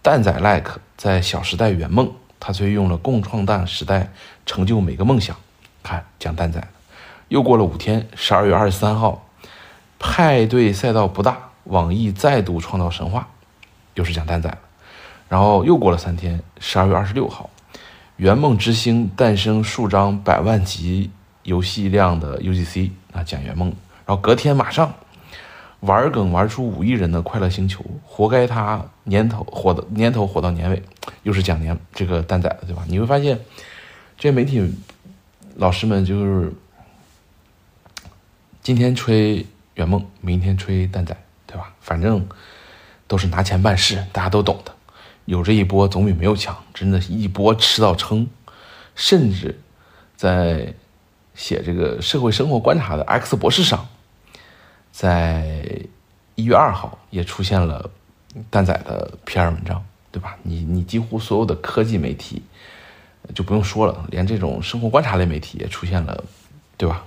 [0.00, 4.12] 蛋仔 like 在《小时代》圆梦，他却用了共创蛋时代
[4.46, 5.36] 成就每个梦想。
[5.82, 6.62] 看讲蛋仔，
[7.26, 9.26] 又过了五天，十二月二十三号，
[9.98, 13.28] 派对赛道不大，网易再度创造神话，
[13.94, 14.56] 又是讲蛋仔。
[15.28, 17.50] 然后又过了三天，十二月二十六号，
[18.16, 21.10] 圆梦之星诞生数张百万级
[21.42, 23.68] 游戏量的 UGC，啊讲圆梦。
[24.06, 24.92] 然后隔天马上。
[25.80, 30.82] 玩梗玩出五亿人的快乐星球，活该他年头火的年头火到年尾，
[31.22, 32.82] 又是讲年这个蛋仔的，对吧？
[32.88, 33.38] 你会发现，
[34.16, 34.74] 这些媒体
[35.56, 36.50] 老师们就是
[38.62, 41.14] 今天吹圆梦，明天吹蛋仔，
[41.46, 41.70] 对吧？
[41.80, 42.26] 反正
[43.06, 44.74] 都是拿钱办事，大家都懂的。
[45.26, 48.26] 有这一波总比没有强，真的一波吃到撑，
[48.94, 49.60] 甚至
[50.16, 50.72] 在
[51.34, 53.86] 写这个社会生活观察的 X 博士上。
[54.90, 55.62] 在
[56.36, 57.90] 一月二号也出现了
[58.48, 60.38] 蛋仔的 PR 文章，对吧？
[60.42, 62.40] 你你几乎所有的科技媒体
[63.34, 66.24] 就不用说了，连这种生活观察类媒体也出现了，
[66.78, 67.04] 对吧？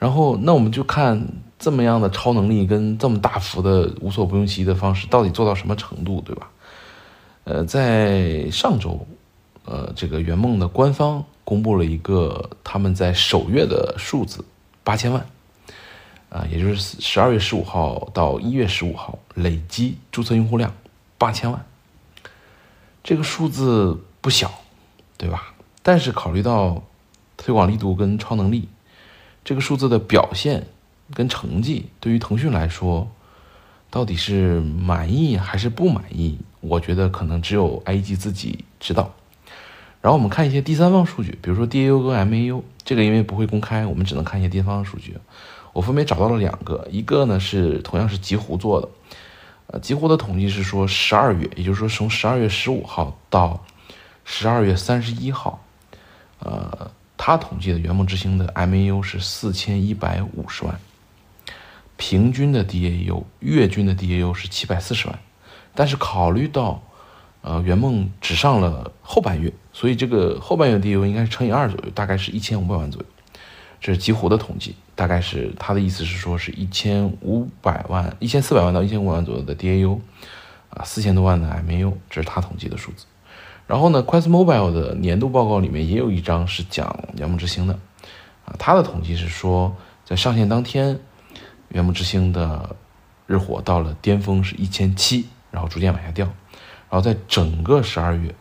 [0.00, 1.24] 然后那我们就看
[1.58, 6.50] 这么样的超能力跟这么大幅的无所不用其极的方式到底做到什么程度，对吧？
[7.50, 9.04] 呃，在上周，
[9.64, 14.44] 呃，这个圆梦的官方公布了一个他们在首月的数字
[14.84, 15.26] 八千万。
[16.28, 20.72] 啊，也就是十二月十五号到一月十五号，累计注册用户量
[21.18, 21.66] 八千万，
[23.02, 24.62] 这个数字不小，
[25.18, 25.52] 对吧？
[25.82, 26.84] 但是考虑到
[27.36, 28.68] 推广力度跟超能力，
[29.42, 30.68] 这个数字的表现
[31.12, 33.10] 跟成绩，对于腾讯来说，
[33.90, 36.38] 到底是满意还是不满意？
[36.60, 39.12] 我觉得可能只有 IG 自己知道。
[40.00, 45.16] 然后我们看一些第三方数据，比如说 DAU 跟 MAU，这个因为不会公开，我们只能看一些第三方数据。
[45.72, 48.88] 我分别找到了两个，一个呢是同样是极狐做的，
[49.66, 53.62] 呃，极狐的统计是说十二月，也就是说从十二月十五号到
[54.24, 55.62] 十二月三十一号，
[56.38, 60.80] 呃，他统计的圆梦之星的 MAU 是四千一百五十万，
[62.00, 65.18] 平均的 DAU 月均的 DAU 是七百四十万，
[65.74, 66.82] 但是考虑到
[67.42, 73.06] 呃圆梦只上了后半月，所以这个后半月 DAU 应该是乘以二左右，大概是一千五百万左右。
[73.82, 79.98] 这是极狐的统计，大概是他的意思是说，是一千五百万、一千四百万到一千五百万左右的 DAU，
[80.70, 83.04] 啊，四千多万的 MAU，这是他统计的数字。
[83.66, 87.74] 然后呢，QuestMobile 的年度报告里面也有一张是讲《圆梦之星》的，
[88.46, 90.94] 啊，他的统计是说，在上线当天，
[91.70, 92.76] 《圆梦之星》的
[93.26, 96.26] 日活到了巅峰是一千七，然后逐渐往下掉，
[96.88, 98.34] 然后在整个十二月，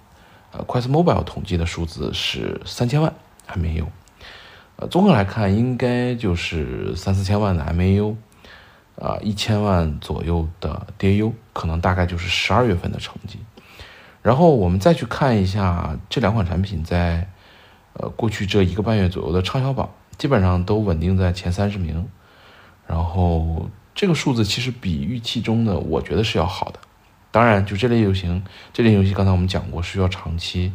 [0.52, 3.14] 呃，QuestMobile 统计的数字是三千万
[3.48, 3.86] MAU，
[4.78, 8.16] 呃，综合来看，应该就是三四千万的 MAU，
[8.96, 13.40] 啊，一千万左右的 DAU，可能大概就是十二月份的成绩。
[14.22, 17.30] 然后我们再去看一下这两款产品在，
[17.94, 22.10] 呃，过去这一个半月左右的畅销榜，基本上都稳定在前三十名。
[22.90, 26.80] 然后这个数字其实比预期中的，我觉得是要好的。
[27.30, 28.28] 当然，就这类游戏，
[28.74, 30.74] 这类游戏刚才我们讲过，需要长期，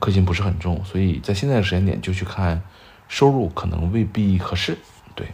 [0.00, 2.62] 氪金不是很重，所以在现在的时间点就去看
[3.06, 4.78] 收入可能未必合适。
[5.14, 5.26] 对。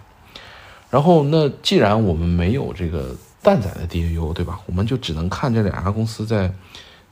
[0.90, 4.58] 然后那既然我们没有这个蛋仔的 DAU，对吧？
[4.66, 6.52] 我们就只能看这两家公司在。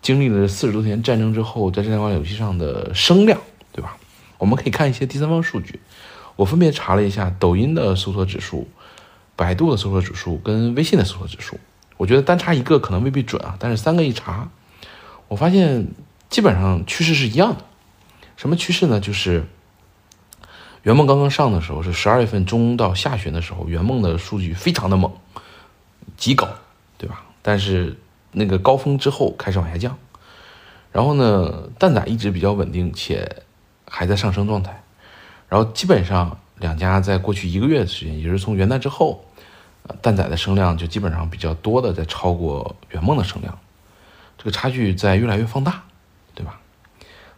[0.03, 3.41] 经历了四十多天战争之后，在这两款游戏上的声量，
[3.73, 3.97] 对吧？
[4.37, 5.81] 我们可以看一些第三方数据。
[6.37, 8.69] 我分别查了一下抖音的搜索指数、
[9.37, 11.59] 百度的搜索指数跟微信的搜索指数。
[11.97, 14.49] 我觉得单查一个可能未必准啊，但是三个一查，
[15.29, 15.89] 我发现
[16.29, 17.65] 基本上趋势是一样的。
[18.37, 19.01] 什么趋势呢？
[19.01, 19.47] 就是
[20.83, 25.13] 圆梦刚刚上的时候是十二月份中到下旬的时候，圆梦的数据非常的猛，
[26.17, 26.49] 极高，
[26.99, 27.25] 对吧？
[27.43, 27.99] 但是。
[28.37, 29.97] 那个高峰之后开始往下降，
[30.91, 33.45] 然后呢，蛋仔一直比较稳定且
[33.89, 34.83] 还在上升状态，
[35.49, 39.23] 然后基本上两家在过去一个月的时间，也是从元旦之后，
[40.01, 43.59] 蛋仔的声量就基本上比较多的在超过圆梦的声量，
[44.39, 45.83] 这个差距在越来越放大，
[46.35, 46.59] 对吧？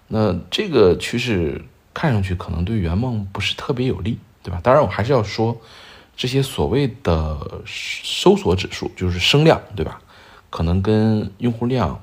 [0.06, 4.60] 那这个趋势看上去可能对圆梦不是特别有利，对吧？
[4.62, 5.60] 当然我还是要说，
[6.16, 10.00] 这些所谓的搜索指数就是声量，对吧？
[10.50, 12.00] 可能跟用户量、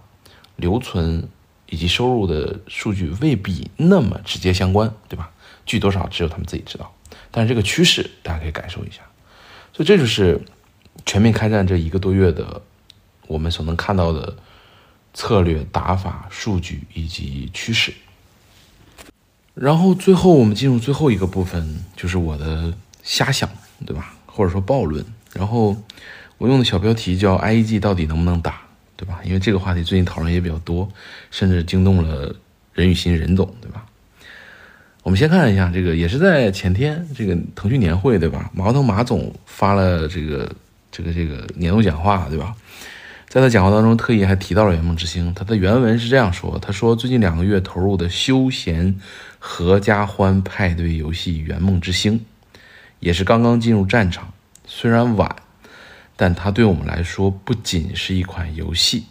[0.57, 1.29] 留存
[1.69, 5.31] 以及收入的数据未必那么直接相关，对吧？
[5.65, 6.92] 具多少只有他们自己知道。
[7.33, 9.01] 但是这个趋势大家可以感受一下。
[9.73, 10.39] 所以这就是
[11.05, 12.61] 全面开战这一个多月的
[13.27, 14.37] 我们所能看到的
[15.13, 17.93] 策略、打法、数据以及趋势。
[19.53, 23.49] 然后最后我们进入最后一个部分，就是我的瞎想，
[23.85, 24.15] 对吧？
[24.25, 25.05] 或者说暴论。
[25.33, 25.75] 然后。
[26.39, 28.63] 我用的小标题叫 I E G 到底能不能打，
[28.97, 29.21] 对吧？
[29.23, 30.91] 因为这个话题最近讨论也比较多，
[31.31, 32.35] 甚至惊动了
[32.73, 33.85] 任宇欣任总，对吧？
[35.03, 38.49] 我们先看一下这个，也是在前天这个腾讯年会，对吧？
[38.53, 40.49] 马化腾马总发了这个
[40.91, 42.55] 这个这个年度讲话，对吧？
[43.27, 48.95] 在他讲话当中，特意还提到了《圆梦之星》，他的原文是这样说：他说，最近两个月投入的休闲
[49.39, 52.17] 合家欢派对游戏《圆梦之星》，
[52.99, 54.31] 也是刚刚进入战场，
[54.65, 55.35] 虽然晚。
[56.15, 59.03] 但它对我们来说不仅是一款游戏，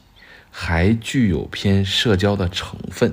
[0.53, 3.13] 还具有偏社交的成分。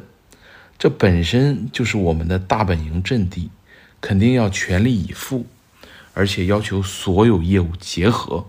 [0.80, 3.52] 这本身就是我们的大本营阵地，
[4.00, 5.46] 肯定要全力以赴，
[6.14, 8.48] 而且要求所有业务结合，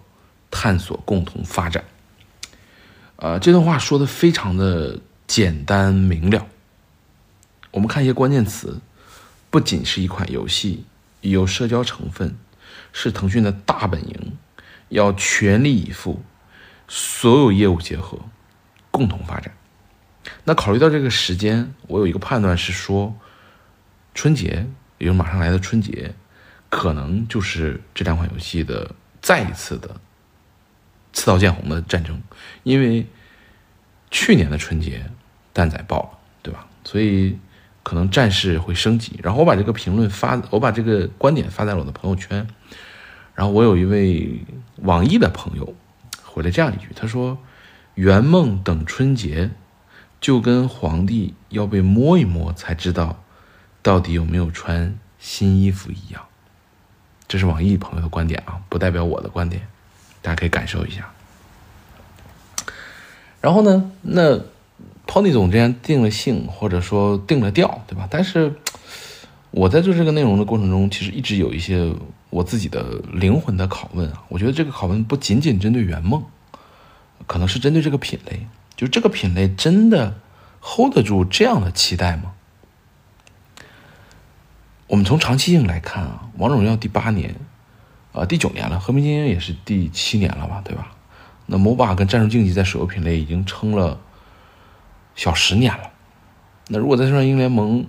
[0.49, 1.85] 探索共同发展。
[3.17, 6.47] 呃，这段话说的非常的简单明了。
[7.73, 8.81] 我们看一些关键词，
[9.51, 10.85] 不仅是一款游戏，
[11.21, 12.37] 有社交成分，
[12.93, 14.33] 是腾讯的大本营。
[14.89, 16.21] 要全力以赴，
[16.89, 18.19] 所有业务结合，
[18.91, 19.55] 共同发展。
[20.45, 23.15] 那考虑到这个时间，我有一个判断是说，
[24.15, 24.67] 春节，
[24.99, 26.15] 也就是马上来的春节，
[26.69, 29.97] 可能就是这两款游戏的再一次的
[31.13, 32.21] 刺刀见红的战争。
[32.63, 33.07] 因为
[34.11, 35.05] 去年的春节
[35.53, 36.67] 蛋仔爆了，对吧？
[36.85, 37.39] 所以
[37.83, 39.21] 可能战事会升级。
[39.23, 42.47] 然后我把这个评论发，我把这个观点发在了我的朋友圈。
[43.35, 44.41] 然后我有一位
[44.77, 45.75] 网易的朋友
[46.25, 47.39] 回了这样一句，他说
[47.95, 49.51] ：“圆梦等春节，
[50.21, 53.23] 就跟皇帝要被摸一摸才知道
[53.83, 56.23] 到底有没有穿新衣服一样。”
[57.27, 59.67] 这是网易朋友的观点啊，不代表我的观点，
[60.21, 61.11] 大家可以感受一下。
[63.41, 64.39] 然后呢，那
[65.07, 68.07] Pony 总这样定了性或者说定了调，对吧？
[68.11, 68.55] 但是
[69.51, 71.93] 我在做这个内容的过程中，其实一直有一些。
[72.31, 76.23] 我自己的灵魂的拷问啊，我觉得这个拷问不仅仅针对圆梦，
[77.27, 78.47] 可能是针对这个品类。
[78.81, 80.19] 就这个品类真的
[80.59, 82.33] hold 得住这样的期待吗？
[84.87, 87.35] 我们从长期性来看啊，王者荣耀第八年，
[88.13, 90.93] 呃，第九年了，和平精英也是第七年了吧，对吧？
[91.45, 94.01] 那 MOBA 跟战术竞技在手游品类已经撑了
[95.15, 95.91] 小十年了。
[96.69, 97.85] 那如果再算英雄联盟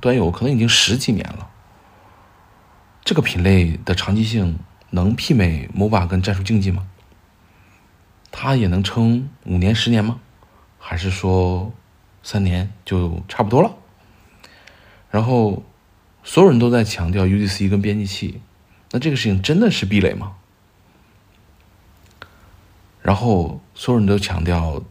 [0.00, 1.50] 端游，可能已经十几年了。
[3.04, 4.58] 这个品类的长期性
[4.88, 6.86] 能媲美 MOBA 跟战术竞技吗？
[8.38, 10.20] 它也能撑五年、十年吗？
[10.78, 11.72] 还是说
[12.22, 13.74] 三年就差不多了？
[15.10, 15.62] 然后
[16.22, 18.42] 所有人都在强调 UGC 跟编辑器，
[18.90, 20.36] 那这个事情真的是壁垒吗？
[23.00, 24.82] 然后所有人都强调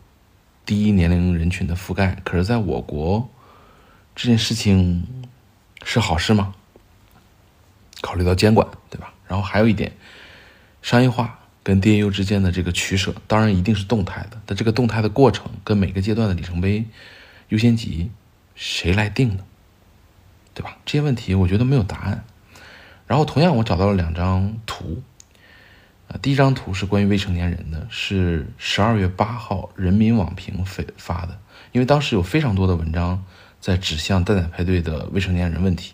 [0.66, 3.30] 低年龄人群的覆盖，可是在我国
[4.16, 5.06] 这件事情
[5.84, 6.56] 是好事吗？
[8.02, 9.14] 考虑到监管，对吧？
[9.28, 9.96] 然后还有一点，
[10.82, 16.86] 商业化跟 DAU 之间的这个取舍，当然一定是动态的，但这个动态的过程跟每个阶段的里程碑、
[17.50, 18.12] 优先级，
[18.54, 19.44] 谁来定呢？
[20.54, 20.78] 对吧？
[20.86, 22.24] 这些问题我觉得没有答案。
[23.08, 25.02] 然后同样，我找到了两张图。
[26.08, 31.40] 啊，第一张图是关于未成年人的，是十二月八号人民网评发发的，
[31.72, 33.26] 因为当时有非常多的文章
[33.60, 35.94] 在指向蛋仔派对的未成年人问题。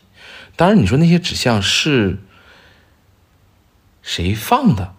[0.57, 2.19] 当然，你说那些指向是
[4.01, 4.93] 谁放的，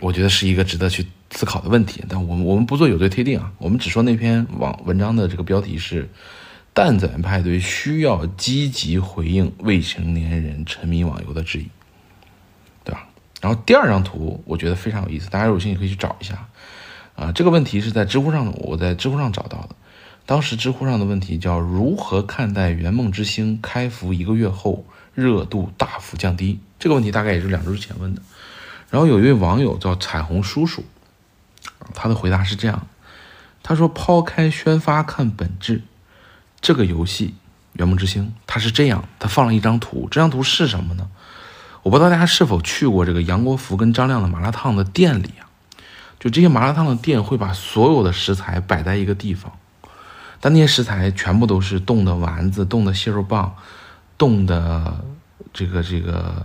[0.00, 2.04] 我觉得是一个值得去思考的问题。
[2.08, 6.08] 但我们我们不做有罪推定啊，我们只说那篇网文章的这个标题是
[6.72, 11.68] “蛋仔派对需要积极回应未成年人沉迷网游的质疑”。
[12.84, 13.08] 对吧
[13.40, 16.48] 然后第二张图我觉得非常有意思，大家有兴趣可以去找一下。
[17.16, 19.70] 啊，这个问题是在知乎上，我在知乎上找到的。
[20.24, 24.84] 当时知乎上的问题叫“如何看待圆梦之星开服一个月后
[25.14, 26.60] 热度大幅降低”？
[26.78, 28.22] 这个问题大概也是两周之前问的。
[28.90, 30.84] 然后有一位网友叫彩虹叔叔，
[31.94, 32.86] 他的回答是这样：
[33.62, 35.82] 他说，抛开宣发看本质，
[36.60, 37.34] 这个游戏
[37.74, 41.08] 圆梦之星它是这样，他放了一张图，这张图是什么呢？
[41.82, 45.46] 我不知道大家是否去过这个杨国福跟张亮的麻辣烫的店里啊？
[46.18, 49.52] 就这些麻辣烫的店会把所有的食材摆在一个地方，
[50.40, 53.54] 但那些食材全部都是冻的丸子、冻的蟹肉棒、
[54.16, 55.04] 冻的
[55.52, 56.44] 这个这个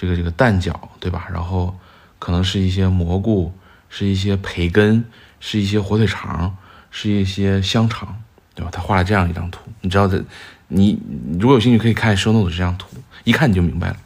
[0.00, 1.26] 这个这个蛋饺，对吧？
[1.32, 1.76] 然后
[2.20, 3.52] 可能是一些蘑菇，
[3.88, 5.04] 是一些培根，
[5.40, 6.56] 是一些火腿肠，
[6.92, 8.16] 是一些香肠，
[8.54, 8.70] 对吧？
[8.70, 10.24] 他画了这样一张图，你知道的，
[10.68, 10.96] 你
[11.40, 12.86] 如果有兴趣可以看收弄的这张图，
[13.24, 13.96] 一看你就明白了。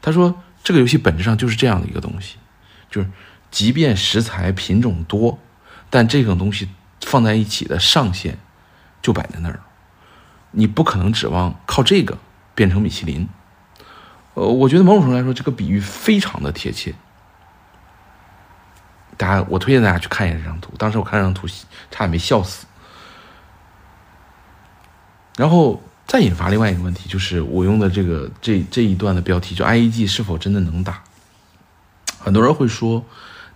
[0.00, 0.34] 他说
[0.64, 2.36] ：“这个游戏本质上就是这样的一个东西，
[2.90, 3.10] 就是
[3.50, 5.38] 即便食材品种多，
[5.90, 6.70] 但这种东西
[7.02, 8.38] 放在一起的上限
[9.02, 9.60] 就摆在那儿，
[10.52, 12.16] 你不可能指望靠这个
[12.54, 13.28] 变成米其林。
[14.34, 16.94] 呃，我觉得某种程度来说，这个比喻非常的贴切。
[19.16, 20.72] 大家，我推荐大家去看一下这张图。
[20.76, 21.46] 当时我看这张图，
[21.90, 22.66] 差点没笑死。
[25.36, 31.02] 然后。”再引发另外一个问题，就是我用的这个这这一段的标题，就 IEG 是否真的能打？
[32.18, 33.02] 很多人会说，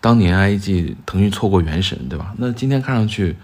[0.01, 2.33] 当年 IEG 腾讯错过原神，对吧？
[2.39, 3.37] 那今天看上去，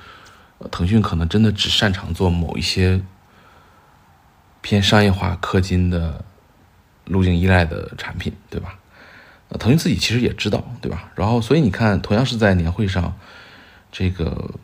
[0.71, 3.03] 腾讯可能真的只擅长做某一些
[4.63, 6.25] 偏商业化、氪金的
[7.07, 8.79] 路径依赖的产品，对吧？
[9.49, 11.11] 呃，腾讯自己其实也知道，对吧？
[11.15, 13.17] 然后，所以你看，同样是在年会上，
[13.91, 14.55] 这个。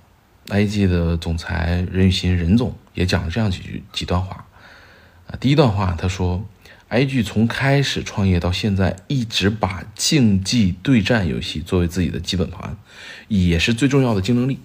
[0.49, 4.45] IG 的总裁任宇欣任总也讲了这样几句几段话，
[5.29, 6.45] 啊，第一段话他说
[6.89, 12.77] ，IG 从开始创业到现在，一直把竞技对战游戏作为自己的基本盘，
[13.29, 14.59] 也是最重要的竞争力。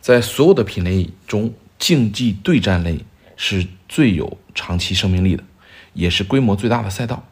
[0.00, 3.04] 在所有的品类中，竞技对战类
[3.36, 5.44] 是最有长期生命力的，
[5.96, 7.24] 也是规模最大的赛道。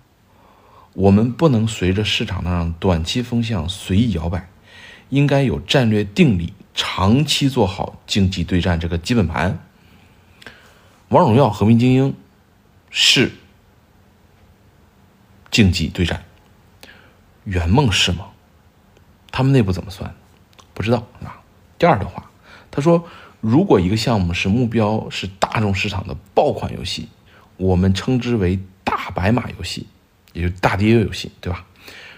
[0.95, 4.49] 我们不能随着市场上短期风向随意摇摆，
[5.11, 6.53] 应该有战略定力。
[6.77, 9.61] 长期做好竞技对战这个基本盘，
[11.09, 12.17] 王者荣耀、和平精英
[12.91, 13.31] 是
[15.53, 16.25] 竞技对战，
[17.45, 18.27] 圆梦是吗？
[19.31, 20.13] 他们内部怎么算？
[20.73, 21.41] 不知道啊。
[21.79, 22.29] 第二的话，
[22.73, 23.07] 他说，
[23.41, 27.09] 如果一个项目是目标是大众市场的爆款游戏，
[27.57, 29.87] 我们称之为大白马游戏，
[30.33, 31.65] 也就大跌游戏，对吧？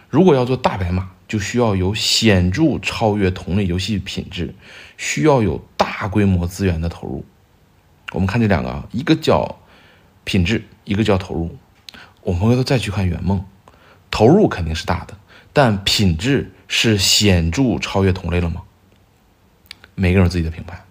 [0.08, 1.10] 如果要做大白马。
[1.28, 4.54] 就需要有显著超越同类游戏品质，
[4.96, 7.24] 需要有大规模资源的投入。
[8.12, 9.58] 我们看这两个啊，一个叫
[10.22, 11.56] 品质，一个叫投入。
[12.22, 13.44] 我们回头再去看圆梦，
[14.08, 15.16] 投入肯定是大的，
[15.52, 18.62] 但品质是显著超越同类了吗？
[19.96, 20.85] 每个人有自己的评判。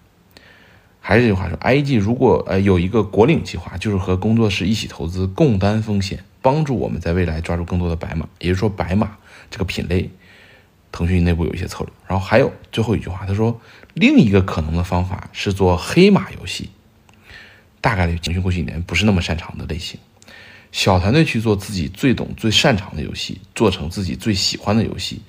[1.08, 9.16] 还是这句话说，IG 如果呃有一个国领计划，就是和工作室一起投资，共担风险，帮助我们在未来抓住更多的白马，也就是说白马
[9.52, 10.10] 这个品类。
[10.92, 13.62] 腾讯内部有一些策略，然后还有最后一句话，他说
[13.94, 16.72] 另一个可能的方法是做黑马游戏，
[17.82, 20.00] 大概率腾讯过去几年不是那么擅长的类型，
[20.72, 25.22] 小团队去做自己最懂、最擅长的游戏，做成自己最喜欢的游戏，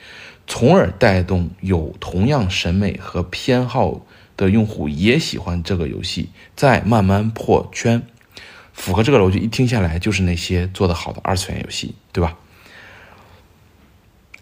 [0.46, 4.06] 从而带动有同样审美和偏好
[4.36, 8.02] 的用户也喜欢这个游戏，再慢慢破圈，
[8.72, 12.36] 符合这个逻辑，一听下来就是那些做得好的二次元游戏，对吧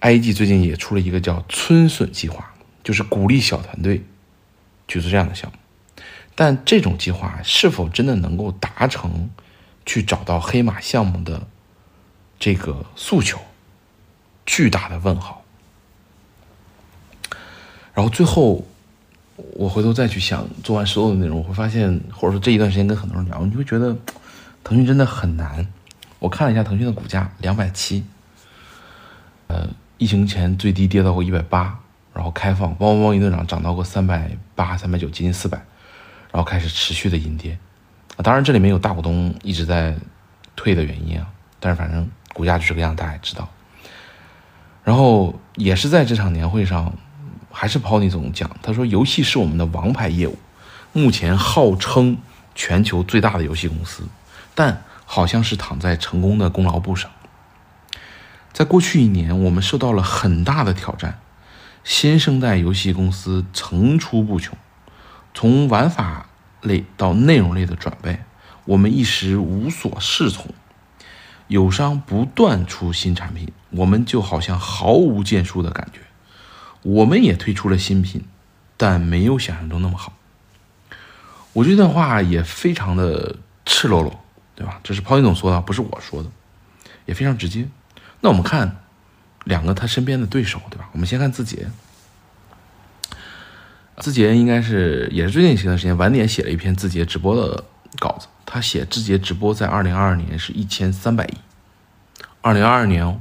[0.01, 4.05] ？IG 最近也出了一个叫“村笋计划”，就是鼓励小团队
[4.87, 5.59] 去做这样的项目。
[6.35, 9.31] 但这种计划是否真的能够达成
[9.87, 11.47] 去找到黑马项目的
[12.39, 13.39] 这个诉求，
[14.45, 15.45] 巨大的问号。
[17.95, 18.67] 然后最后
[19.37, 23.97] 我回头再去想做完所有的内容，我会发现，或者说这一段时间跟很多人聊，你会觉得
[24.63, 25.67] 腾讯真的很难。
[26.21, 28.05] 我看了一下腾讯的股价，两百七，
[29.49, 29.69] 呃，
[29.99, 31.79] 疫情前最低跌到过一百八，
[32.15, 35.59] 然后开放，汪汪汪一顿涨，涨到过三百八、三百九，接近四百，
[36.31, 37.59] 然后开始持续的阴跌。
[38.17, 39.97] 啊，当然这里面有大股东一直在
[40.55, 41.27] 退的原因啊，
[41.59, 43.49] 但是反正股价就这个样，大家也知道。
[44.85, 46.95] 然后也是在这场年会上，
[47.55, 50.37] 还是 Pony 总讲，他说游戏是我们的王牌业务，
[50.93, 52.19] 目前号称
[52.55, 54.03] 全球最大的游戏公司，
[54.55, 57.11] 但好像是躺在成功的功劳簿上。
[58.53, 61.21] 在过去一年，我们受到了很大的挑战，
[61.85, 64.59] 新生代游戏公司层出不穷，
[65.33, 66.27] 从玩法。
[66.65, 68.25] 类到内容类的转变，
[68.65, 70.47] 我们一时无所适从。
[71.47, 76.01] 友商不断出新产品，我们就好像毫无建树的感觉。
[76.85, 78.23] 我们也推出了新品，
[78.77, 80.13] 但没有想象中那么好。
[81.53, 84.21] 我这段话也非常的赤裸裸，
[84.55, 84.79] 对吧？
[84.85, 86.31] 这是抛金总说的，不是我说的，
[87.07, 87.67] 也非常直接。
[88.21, 88.77] 那我们看
[89.45, 90.89] 两个他身边的对手，对吧？
[90.93, 91.69] 我们先看字节。
[93.99, 97.65] 字节应该是也是最近一段时间晚点写了一篇字节直播的
[97.99, 98.27] 稿子。
[98.45, 101.35] 他写字节直播在二零二二年是一千三百亿，
[102.41, 103.21] 二零二二年哦，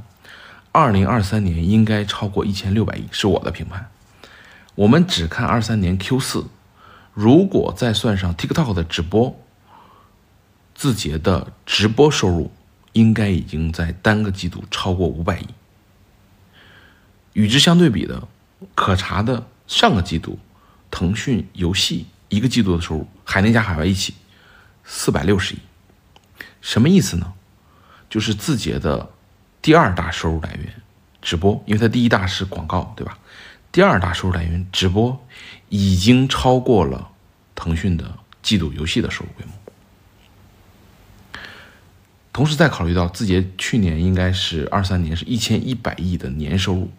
[0.74, 3.88] 二零二三年应该超过一千六百亿，是我的评判。
[4.74, 6.46] 我们只看二三年 Q 四，
[7.12, 9.38] 如果再算上 TikTok 的直播，
[10.74, 12.50] 字节的直播收入
[12.92, 15.46] 应该已经在单个季度超过五百亿。
[17.34, 18.26] 与之相对比的，
[18.74, 20.40] 可查的上个季度。
[20.90, 24.14] 腾讯游戏一个季度的收入，海内加海外一起
[24.84, 25.58] 四百六十亿，
[26.60, 27.32] 什么意思呢？
[28.10, 29.10] 就是字节的
[29.64, 30.74] 第二大收入来源
[31.22, 33.16] 直播，因为它第一大是广告，对吧？
[33.72, 35.26] 第二大收入来源直播
[35.70, 37.10] 已经超过了
[37.54, 41.40] 腾讯的季度游戏的收入规模。
[42.30, 46.90] 同时再考虑到字节去年应该是二三年是一千一百亿的年收入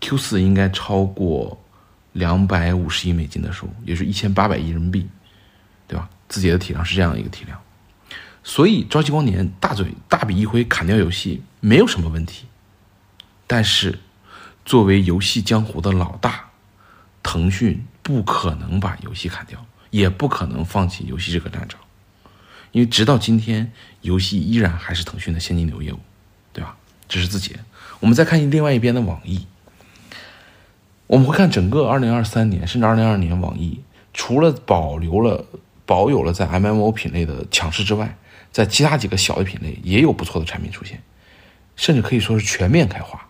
[0.00, 1.56] ，Q 四应该超过。
[2.14, 5.08] 两百五十亿美金的收入，也就是一千八百亿人民币，
[5.86, 6.10] 对吧？
[6.28, 7.56] 字节的体量是这样一个体量，
[8.42, 12.46] 所以朝气光年大嘴大笔一挥砍掉游戏没有什么问题。
[13.46, 13.98] 但是，
[14.64, 16.50] 作为游戏江湖的老大，
[17.22, 21.80] 腾讯不可能把游戏砍掉，也不可能放弃游戏这个战场，
[22.72, 25.98] 因为直到今天，游戏依然还是腾讯的现金流业务，
[26.52, 26.76] 对吧？
[27.08, 27.58] 这是字节。
[27.98, 29.46] 我们再看另外一边的网易。
[31.08, 33.82] 我们会看整个二零二三年，甚至二零二二年，网易
[34.14, 35.44] 除了保留了、
[35.84, 38.16] 保有了在 MMO 品类的强势之外，
[38.52, 41.02] 在其他几个小的品类也有不错的产品出现，
[41.80, 43.26] 甚至可以说是全面开花。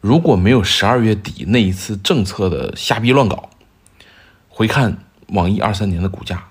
[0.00, 3.50] 如果没有十二月底那一次政策的瞎逼乱搞，
[4.48, 4.96] 回看
[5.28, 6.48] 网易二三年的股价，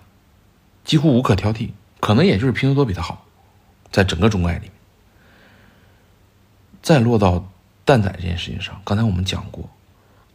[0.86, 3.26] 几乎无可挑剔，可能也就是拼多多比它好，
[3.92, 4.72] 在整个中外里面，
[6.84, 7.48] 再落到。
[7.84, 9.68] 蛋仔这件事情上，刚才我们讲过，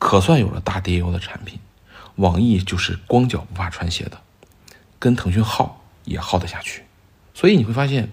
[0.00, 1.60] 可算有了大 DAU 的产品，
[2.16, 4.20] 网易就是光脚不怕穿鞋的，
[4.98, 6.82] 跟腾讯耗也耗得下去，
[7.32, 8.10] 所以你会发现，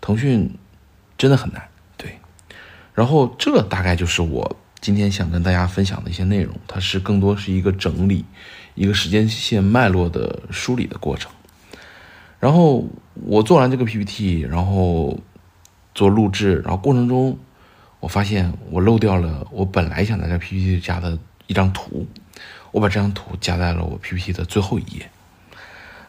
[0.00, 0.58] 腾讯
[1.22, 1.62] 真的很难。
[1.96, 2.18] 对，
[2.94, 8.24] 然后这大概就是我今天想跟大家分享的一些内容，它是更多是一个整理，
[8.74, 11.30] 一个时间线脉络的梳理的过程。
[12.40, 12.84] 然后
[13.24, 15.16] 我做完这个 PPT，然后
[15.94, 17.38] 做录制，然后过程中。
[18.00, 21.16] 我发现我漏掉了我本来想在这 PPT 加的
[21.46, 22.04] 一张图，
[22.72, 25.08] 我把这张图加在了我 PPT 的最后一页。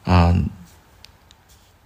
[0.05, 0.49] 嗯，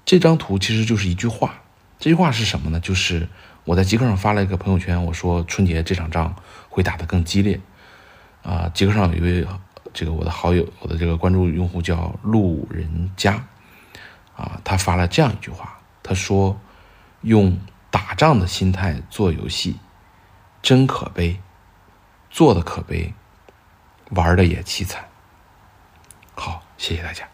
[0.05, 1.61] 这张图其实就是一句话，
[1.99, 2.79] 这句话是什么呢？
[2.79, 3.27] 就是
[3.63, 6.35] 我在极客上发了一个朋友圈，我说春节这场仗
[6.69, 7.59] 会打得更激烈。
[8.43, 9.47] 啊，极客上有一位
[9.93, 13.43] 这个我的好友，我的这个关注用户叫路人甲，
[14.35, 16.59] 啊，他发了这样一句话，他说
[17.21, 19.77] 用打仗的心态做游戏。
[20.61, 21.39] 真可悲，
[22.29, 23.13] 做的可悲，
[24.09, 25.05] 玩的也凄惨。
[26.35, 27.27] 好，谢谢大家。